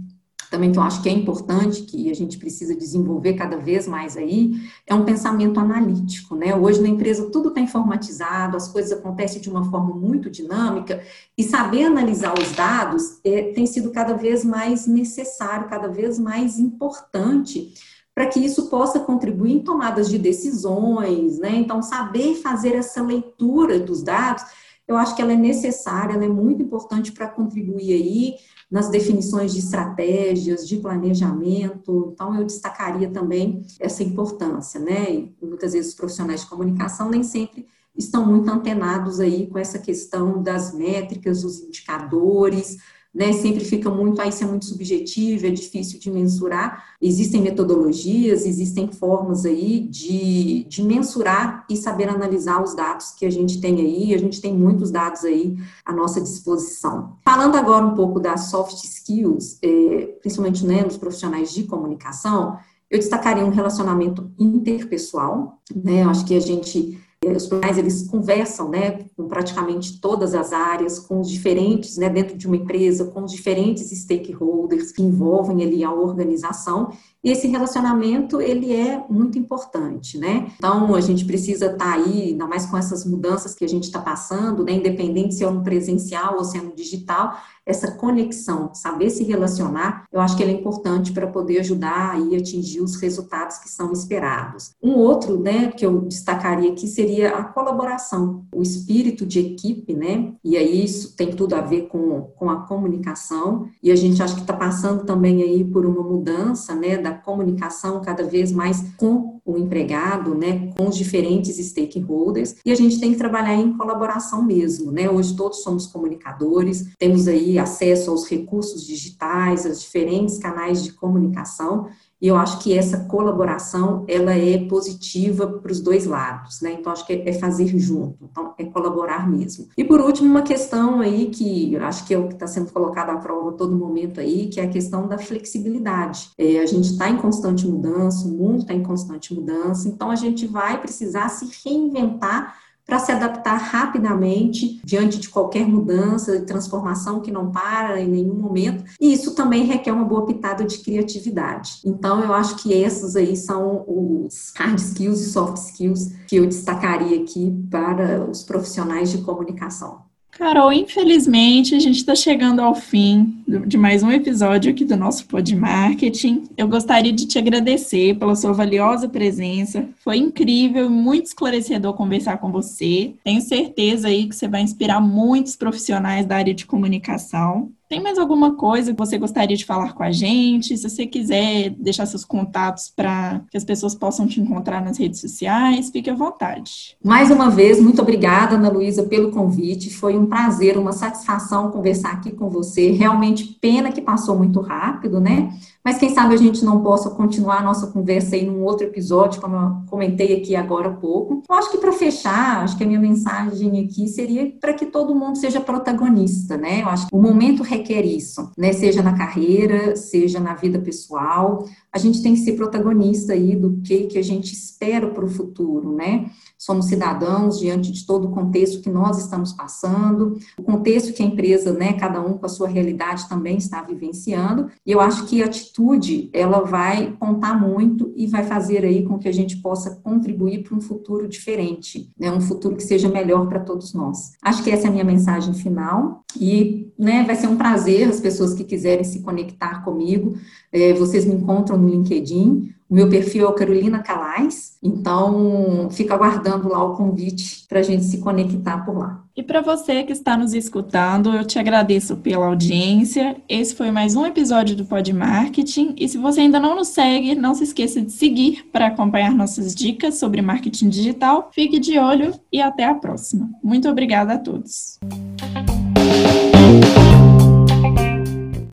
também 0.50 0.72
que 0.72 0.78
eu 0.78 0.84
acho 0.84 1.02
que 1.02 1.10
é 1.10 1.12
importante, 1.12 1.82
que 1.82 2.10
a 2.10 2.14
gente 2.14 2.38
precisa 2.38 2.74
desenvolver 2.74 3.34
cada 3.34 3.58
vez 3.58 3.86
mais 3.86 4.16
aí, 4.16 4.54
é 4.88 4.94
um 4.94 5.04
pensamento 5.04 5.60
analítico, 5.60 6.36
né? 6.36 6.56
Hoje 6.56 6.80
na 6.80 6.88
empresa 6.88 7.30
tudo 7.32 7.50
está 7.50 7.60
informatizado, 7.60 8.56
as 8.56 8.70
coisas 8.70 8.92
acontecem 8.94 9.42
de 9.42 9.50
uma 9.50 9.70
forma 9.70 9.94
muito 9.94 10.30
dinâmica, 10.30 11.04
e 11.38 11.44
saber 11.44 11.86
analisar 11.86 12.34
os 12.40 12.52
dados 12.54 13.20
é, 13.26 13.52
tem 13.52 13.66
sido 13.66 13.92
cada 13.92 14.14
vez 14.14 14.46
mais 14.46 14.86
necessário, 14.88 15.68
cada 15.68 15.88
vez 15.88 16.18
mais 16.18 16.60
importante, 16.60 17.74
para 18.16 18.28
que 18.28 18.40
isso 18.40 18.70
possa 18.70 19.00
contribuir 19.00 19.54
em 19.54 19.64
tomadas 19.64 20.10
de 20.10 20.18
decisões, 20.18 21.40
né? 21.40 21.56
Então, 21.56 21.82
saber 21.82 22.36
fazer 22.36 22.76
essa 22.76 23.02
leitura 23.02 23.80
dos 23.80 24.04
dados, 24.04 24.44
eu 24.88 24.98
acho 24.98 25.16
que 25.16 25.22
ela 25.22 25.34
é 25.34 25.38
necessária, 25.38 26.14
ela 26.14 26.26
é 26.26 26.30
muito 26.30 26.62
importante 26.62 27.12
para 27.12 27.28
contribuir 27.28 27.94
aí 27.94 28.36
nas 28.70 28.90
definições 28.90 29.54
de 29.54 29.60
estratégias, 29.60 30.68
de 30.68 30.78
planejamento. 30.78 32.12
Então, 32.14 32.36
eu 32.36 32.46
destacaria 32.46 33.10
também 33.10 33.66
essa 33.80 34.04
importância, 34.04 34.80
né? 34.80 35.12
E 35.12 35.36
muitas 35.42 35.74
vezes 35.74 35.92
os 35.92 35.98
profissionais 35.98 36.42
de 36.42 36.48
comunicação 36.48 37.10
nem 37.10 37.24
sempre 37.24 37.68
estão 37.96 38.26
muito 38.26 38.50
antenados 38.50 39.20
aí 39.20 39.48
com 39.48 39.58
essa 39.58 39.80
questão 39.80 40.42
das 40.42 40.74
métricas, 40.74 41.44
os 41.44 41.62
indicadores, 41.62 42.78
né, 43.14 43.32
sempre 43.32 43.64
fica 43.64 43.90
muito, 43.92 44.20
aí 44.20 44.30
isso 44.30 44.44
é 44.44 44.48
muito 44.48 44.66
subjetivo, 44.66 45.46
é 45.46 45.52
difícil 45.52 46.00
de 46.00 46.10
mensurar. 46.10 46.84
Existem 47.00 47.42
metodologias, 47.42 48.44
existem 48.46 48.88
formas 48.92 49.46
aí 49.46 49.82
de, 49.82 50.64
de 50.64 50.82
mensurar 50.82 51.64
e 51.70 51.78
saber 51.78 52.10
analisar 52.10 52.64
os 52.64 52.74
dados 52.76 53.12
que 53.12 53.26
a 53.26 53.30
gente 53.30 53.62
tem 53.62 53.80
aí, 53.82 54.16
a 54.16 54.18
gente 54.18 54.42
tem 54.42 54.52
muitos 54.52 54.90
dados 54.90 55.24
aí 55.24 55.56
à 55.86 55.94
nossa 55.94 56.20
disposição. 56.20 57.18
Falando 57.24 57.56
agora 57.56 57.86
um 57.86 57.94
pouco 57.94 58.20
das 58.20 58.50
soft 58.50 58.84
skills, 58.84 59.60
é, 59.62 60.18
principalmente 60.20 60.66
né, 60.66 60.82
nos 60.82 60.98
profissionais 60.98 61.54
de 61.54 61.66
comunicação, 61.66 62.58
eu 62.90 62.98
destacaria 62.98 63.46
um 63.46 63.50
relacionamento 63.50 64.32
interpessoal, 64.40 65.60
né, 65.76 66.04
eu 66.04 66.10
acho 66.10 66.26
que 66.26 66.36
a 66.36 66.40
gente 66.40 67.00
os 67.32 67.48
profissionais 67.48 67.78
eles 67.78 68.08
conversam, 68.08 68.70
né, 68.70 69.06
com 69.16 69.28
praticamente 69.28 70.00
todas 70.00 70.34
as 70.36 70.52
áreas, 70.52 71.00
com 71.00 71.20
os 71.20 71.30
diferentes, 71.30 71.98
né, 71.98 72.10
dentro 72.10 72.38
de 72.38 72.48
uma 72.48 72.56
empresa, 72.56 73.06
com 73.06 73.24
os 73.24 73.32
diferentes 73.32 73.90
stakeholders 73.90 74.92
que 74.92 75.02
envolvem 75.02 75.64
ali 75.64 75.84
a 75.84 75.94
organização 75.94 76.92
esse 77.24 77.48
relacionamento, 77.48 78.42
ele 78.42 78.74
é 78.74 79.02
muito 79.10 79.40
importante, 79.40 80.18
né? 80.18 80.52
Então, 80.58 80.94
a 80.94 81.00
gente 81.00 81.24
precisa 81.24 81.68
estar 81.68 81.78
tá 81.78 81.94
aí, 81.94 82.32
ainda 82.32 82.46
mais 82.46 82.66
com 82.66 82.78
essas 82.78 83.06
mudanças 83.06 83.56
que 83.56 83.64
a 83.64 83.70
gente 83.70 83.86
está 83.86 84.00
passando, 84.00 84.64
né? 84.64 84.74
Independente 84.74 85.36
se 85.36 85.44
é 85.44 85.50
no 85.50 85.64
presencial 85.64 86.38
ou 86.38 86.44
se 86.44 86.58
é 86.58 86.62
no 86.62 86.76
digital, 86.76 87.38
essa 87.66 87.92
conexão, 87.92 88.74
saber 88.74 89.10
se 89.10 89.24
relacionar, 89.24 90.06
eu 90.12 90.20
acho 90.20 90.36
que 90.36 90.44
ele 90.44 90.52
é 90.52 90.56
importante 90.56 91.14
para 91.14 91.28
poder 91.28 91.60
ajudar 91.60 92.12
aí 92.12 92.36
a 92.36 92.40
atingir 92.40 92.82
os 92.82 92.96
resultados 92.98 93.58
que 93.58 93.70
são 93.70 93.94
esperados. 93.94 94.76
Um 94.84 94.96
outro, 94.96 95.40
né, 95.40 95.72
que 95.72 95.86
eu 95.86 96.02
destacaria 96.02 96.72
aqui 96.72 96.88
seria 96.88 97.38
a 97.38 97.44
colaboração, 97.44 98.46
o 98.54 98.62
espírito 98.62 99.26
de 99.26 99.40
equipe, 99.40 99.94
né? 99.94 100.34
E 100.44 100.58
aí 100.58 100.84
isso 100.84 101.16
tem 101.16 101.32
tudo 101.34 101.56
a 101.56 101.62
ver 101.62 101.88
com, 101.88 102.22
com 102.36 102.50
a 102.50 102.62
comunicação, 102.68 103.70
e 103.82 103.92
a 103.92 103.96
gente 103.96 104.22
acha 104.22 104.36
que 104.36 104.42
está 104.42 104.54
passando 104.54 105.06
também 105.06 105.42
aí 105.42 105.64
por 105.64 105.86
uma 105.86 106.04
mudança, 106.04 106.76
né, 106.76 106.98
da 106.98 107.13
comunicação 107.14 108.02
cada 108.02 108.24
vez 108.24 108.52
mais 108.52 108.84
com 108.98 109.40
o 109.46 109.58
empregado, 109.58 110.36
né, 110.36 110.72
com 110.78 110.88
os 110.88 110.96
diferentes 110.96 111.58
stakeholders, 111.58 112.56
e 112.66 112.72
a 112.72 112.76
gente 112.76 113.00
tem 113.00 113.12
que 113.12 113.18
trabalhar 113.18 113.56
em 113.56 113.76
colaboração 113.76 114.42
mesmo, 114.42 114.92
né? 114.92 115.10
Hoje 115.10 115.36
todos 115.36 115.64
somos 115.64 115.86
comunicadores, 115.86 116.94
temos 116.98 117.28
aí 117.28 117.60
acesso 117.60 118.10
aos 118.10 118.26
recursos 118.26 118.86
digitais, 118.86 119.66
aos 119.66 119.82
diferentes 119.82 120.38
canais 120.38 120.84
de 120.84 120.94
comunicação, 120.94 121.88
e 122.24 122.28
eu 122.30 122.38
acho 122.38 122.60
que 122.60 122.74
essa 122.74 123.02
colaboração, 123.02 124.06
ela 124.08 124.34
é 124.34 124.58
positiva 124.58 125.46
para 125.46 125.70
os 125.70 125.82
dois 125.82 126.06
lados, 126.06 126.62
né? 126.62 126.72
Então, 126.72 126.94
acho 126.94 127.06
que 127.06 127.12
é, 127.12 127.34
fazer 127.34 127.68
junto, 127.78 128.18
então, 128.24 128.54
é 128.58 128.64
colaborar 128.64 129.30
mesmo. 129.30 129.68
E, 129.78 129.84
por 129.84 130.00
último, 130.00 130.30
uma 130.30 130.42
questão 130.42 131.02
aí 131.02 131.26
que 131.26 131.76
acho 131.76 132.06
que 132.06 132.14
é 132.14 132.18
o 132.18 132.30
que 132.30 132.36
está 132.36 132.48
sendo 132.48 132.72
colocado 132.72 133.10
à 133.10 133.18
prova 133.18 133.50
a 133.50 133.54
todo 133.54 133.76
momento 133.76 134.22
aí, 134.22 134.48
que 134.48 134.62
é 134.62 134.64
a 134.64 134.70
questão 134.70 135.06
da 135.06 135.18
flexibilidade. 135.18 136.30
É, 136.38 136.60
a 136.60 136.66
gente 136.66 136.92
está 136.92 137.10
em 137.10 137.18
constante 137.18 137.68
mudança, 137.68 138.26
o 138.26 138.32
mundo 138.32 138.60
está 138.60 138.74
em 138.74 138.84
constante 138.84 139.34
mudança, 139.34 139.90
então 139.90 140.10
a 140.10 140.16
gente 140.16 140.48
vai 140.48 140.80
precisar 140.80 141.28
se 141.28 141.50
reinventar 141.66 142.56
para 142.86 143.00
se 143.00 143.12
adaptar 143.12 143.58
rapidamente 143.58 144.82
diante 144.84 145.20
de 145.20 145.30
qualquer 145.30 145.68
mudança, 145.68 146.42
transformação 146.42 147.22
que 147.22 147.32
não 147.32 147.52
para 147.52 148.02
em 148.02 148.08
nenhum 148.08 148.36
momento, 148.36 148.84
e 149.00 149.14
isso 149.14 149.36
também 149.36 149.64
requer 149.64 149.92
uma 149.92 150.06
boa 150.06 150.26
pitada 150.26 150.64
de 150.64 150.78
criatividade. 150.80 151.80
Então, 151.86 152.22
eu 152.22 152.34
acho 152.34 152.58
que 152.58 152.74
esses 152.74 153.16
aí 153.16 153.36
são 153.36 153.84
os 153.88 154.52
hard 154.56 154.78
skills 154.80 155.22
e 155.22 155.30
soft 155.32 155.58
skills 155.58 156.12
que 156.28 156.36
eu 156.36 156.46
destacaria 156.46 157.22
aqui 157.22 157.52
para 157.70 158.26
os 158.30 158.44
profissionais 158.44 159.10
de 159.12 159.20
comunicação. 159.20 160.03
Carol, 160.38 160.74
infelizmente 160.74 161.76
a 161.76 161.80
gente 161.80 161.98
está 161.98 162.16
chegando 162.16 162.60
ao 162.60 162.74
fim 162.74 163.44
de 163.68 163.78
mais 163.78 164.02
um 164.02 164.12
episódio 164.12 164.72
aqui 164.72 164.84
do 164.84 164.98
nosso 164.98 165.28
Pod 165.28 165.56
Marketing. 165.56 166.46
Eu 166.58 166.68
gostaria 166.68 167.14
de 167.14 167.28
te 167.28 167.38
agradecer 167.38 168.16
pela 168.18 168.36
sua 168.36 168.52
valiosa 168.52 169.08
presença. 169.08 169.88
Foi 169.98 170.18
incrível 170.18 170.88
e 170.88 170.90
muito 170.90 171.28
esclarecedor 171.28 171.94
conversar 171.94 172.38
com 172.38 172.52
você. 172.52 173.14
Tenho 173.24 173.42
certeza 173.42 174.08
aí 174.08 174.28
que 174.28 174.36
você 174.36 174.48
vai 174.48 174.62
inspirar 174.62 175.00
muitos 175.00 175.56
profissionais 175.56 176.26
da 176.26 176.38
área 176.38 176.54
de 176.54 176.66
comunicação. 176.66 177.72
Tem 177.94 178.02
mais 178.02 178.18
alguma 178.18 178.56
coisa 178.56 178.92
que 178.92 178.98
você 178.98 179.20
gostaria 179.20 179.56
de 179.56 179.66
falar 179.66 179.94
com 179.94 180.02
a 180.02 180.12
gente? 180.12 180.76
Se 180.76 180.90
você 180.90 181.06
quiser 181.06 181.70
deixar 181.78 182.08
seus 182.08 182.26
contatos 182.26 182.90
para 182.90 183.42
que 183.52 183.56
as 183.56 183.64
pessoas 183.64 183.94
possam 183.94 184.26
te 184.26 184.42
encontrar 184.42 184.84
nas 184.84 184.98
redes 184.98 185.22
sociais, 185.22 185.92
fique 185.92 186.10
à 186.10 186.16
vontade. 186.16 186.98
Mais 187.06 187.30
uma 187.30 187.52
vez, 187.52 187.80
muito 187.80 188.02
obrigada, 188.02 188.56
Ana 188.56 188.72
Luísa, 188.72 189.04
pelo 189.04 189.30
convite. 189.30 189.94
Foi 189.94 190.18
um 190.18 190.26
prazer, 190.26 190.76
uma 190.76 190.92
satisfação 190.92 191.70
conversar 191.70 192.14
aqui 192.14 192.32
com 192.32 192.50
você. 192.50 192.90
Realmente, 192.90 193.60
pena 193.62 193.92
que 193.92 194.02
passou 194.02 194.36
muito 194.36 194.60
rápido, 194.60 195.22
né? 195.22 195.54
Mas 195.84 195.98
quem 195.98 196.10
sabe 196.10 196.34
a 196.34 196.38
gente 196.38 196.64
não 196.64 196.82
possa 196.82 197.10
continuar 197.10 197.58
a 197.58 197.64
nossa 197.64 197.88
conversa 197.88 198.36
aí 198.36 198.46
num 198.46 198.64
outro 198.64 198.88
episódio, 198.88 199.42
como 199.42 199.56
eu 199.56 199.76
comentei 199.88 200.38
aqui 200.38 200.56
agora 200.56 200.88
há 200.88 200.94
pouco. 200.94 201.44
Eu 201.48 201.56
acho 201.56 201.70
que 201.70 201.78
para 201.78 201.92
fechar, 201.92 202.64
acho 202.64 202.78
que 202.78 202.86
a 202.86 202.88
minha 202.88 203.00
mensagem 203.00 203.84
aqui 203.84 204.08
seria 204.08 204.50
para 204.62 204.74
que 204.74 204.86
todo 204.86 205.14
mundo 205.14 205.38
seja 205.38 205.60
protagonista, 205.60 206.56
né? 206.56 206.82
Eu 206.82 206.88
acho 206.88 207.08
que 207.08 207.14
o 207.14 207.22
momento 207.22 207.62
requer 207.62 207.83
isso, 207.92 208.52
né? 208.58 208.72
Seja 208.72 209.02
na 209.02 209.18
carreira, 209.18 209.96
seja 209.96 210.40
na 210.40 210.54
vida 210.54 210.80
pessoal. 210.80 211.68
A 211.92 211.98
gente 211.98 212.22
tem 212.22 212.34
que 212.34 212.42
ser 212.42 212.54
protagonista 212.54 213.34
aí 213.34 213.56
do 213.56 213.82
que, 213.82 214.06
que 214.06 214.18
a 214.18 214.24
gente 214.24 214.54
espera 214.54 215.08
para 215.10 215.26
o 215.26 215.30
futuro, 215.30 215.94
né? 215.94 216.30
somos 216.64 216.86
cidadãos 216.86 217.60
diante 217.60 217.92
de 217.92 218.06
todo 218.06 218.30
o 218.30 218.32
contexto 218.32 218.82
que 218.82 218.90
nós 218.90 219.18
estamos 219.18 219.52
passando, 219.52 220.38
o 220.58 220.64
contexto 220.64 221.12
que 221.12 221.22
a 221.22 221.26
empresa, 221.26 221.74
né, 221.74 221.92
cada 221.92 222.22
um 222.22 222.38
com 222.38 222.46
a 222.46 222.50
sua 222.50 222.70
realidade 222.70 223.28
também 223.28 223.58
está 223.58 223.82
vivenciando, 223.82 224.70
e 224.86 224.92
eu 224.94 225.02
acho 225.02 225.26
que 225.26 225.44
a 225.44 225.46
atitude, 225.46 226.30
ela 226.32 226.62
vai 226.62 227.18
contar 227.20 227.60
muito 227.60 228.14
e 228.16 228.28
vai 228.28 228.46
fazer 228.46 228.86
aí 228.86 229.04
com 229.04 229.20
que 229.20 229.28
a 229.28 229.32
gente 229.34 229.58
possa 229.58 229.92
contribuir 230.02 230.64
para 230.64 230.78
um 230.78 230.80
futuro 230.80 231.28
diferente, 231.28 232.10
né, 232.18 232.32
um 232.32 232.40
futuro 232.40 232.78
que 232.78 232.84
seja 232.84 233.10
melhor 233.10 233.48
para 233.50 233.60
todos 233.60 233.94
nós. 233.94 234.32
Acho 234.42 234.64
que 234.64 234.72
essa 234.72 234.88
é 234.88 234.90
a 234.90 234.94
minha 234.94 235.04
mensagem 235.04 235.54
final, 235.54 236.24
e, 236.40 236.83
né, 236.98 237.24
vai 237.24 237.36
ser 237.36 237.48
um 237.48 237.58
prazer 237.58 238.10
as 238.10 238.20
pessoas 238.20 238.54
que 238.54 238.64
quiserem 238.64 239.04
se 239.04 239.22
conectar 239.22 239.84
comigo, 239.84 240.38
é, 240.72 240.94
vocês 240.94 241.26
me 241.26 241.36
encontram 241.36 241.78
no 241.78 241.90
LinkedIn, 241.90 242.74
o 242.90 242.96
meu 242.96 243.10
perfil 243.10 243.50
é 243.50 243.54
Carolina 243.54 244.04
Calais, 244.04 244.78
então 244.84 245.90
fico 245.90 246.14
aguardando 246.14 246.70
lá 246.70 246.84
o 246.84 246.96
convite 246.96 247.66
para 247.68 247.80
a 247.80 247.84
gente 247.84 248.04
se 248.04 248.20
conectar 248.20 248.86
por 248.86 248.98
lá. 248.98 249.24
E 249.36 249.42
para 249.42 249.62
você 249.62 250.04
que 250.04 250.12
está 250.12 250.38
nos 250.38 250.54
escutando, 250.54 251.34
eu 251.34 251.44
te 251.44 251.58
agradeço 251.58 252.18
pela 252.18 252.46
audiência. 252.46 253.36
Esse 253.50 253.74
foi 253.74 253.90
mais 253.90 254.16
um 254.16 254.28
episódio 254.28 254.76
do 254.76 254.86
Pod 254.86 255.12
Marketing. 255.12 255.96
E 255.98 256.08
se 256.08 256.20
você 256.20 256.42
ainda 256.42 256.60
não 256.60 256.76
nos 256.76 256.90
segue, 256.90 257.34
não 257.34 257.56
se 257.56 257.64
esqueça 257.64 258.00
de 258.00 258.12
seguir 258.12 258.64
para 258.72 258.86
acompanhar 258.86 259.34
nossas 259.34 259.74
dicas 259.74 260.20
sobre 260.20 260.44
marketing 260.44 260.90
digital. 260.90 261.50
Fique 261.52 261.80
de 261.80 261.98
olho 261.98 262.32
e 262.52 262.62
até 262.62 262.86
a 262.86 262.94
próxima. 262.94 263.50
Muito 263.64 263.90
obrigada 263.90 264.36
a 264.36 264.38
todos. 264.38 265.00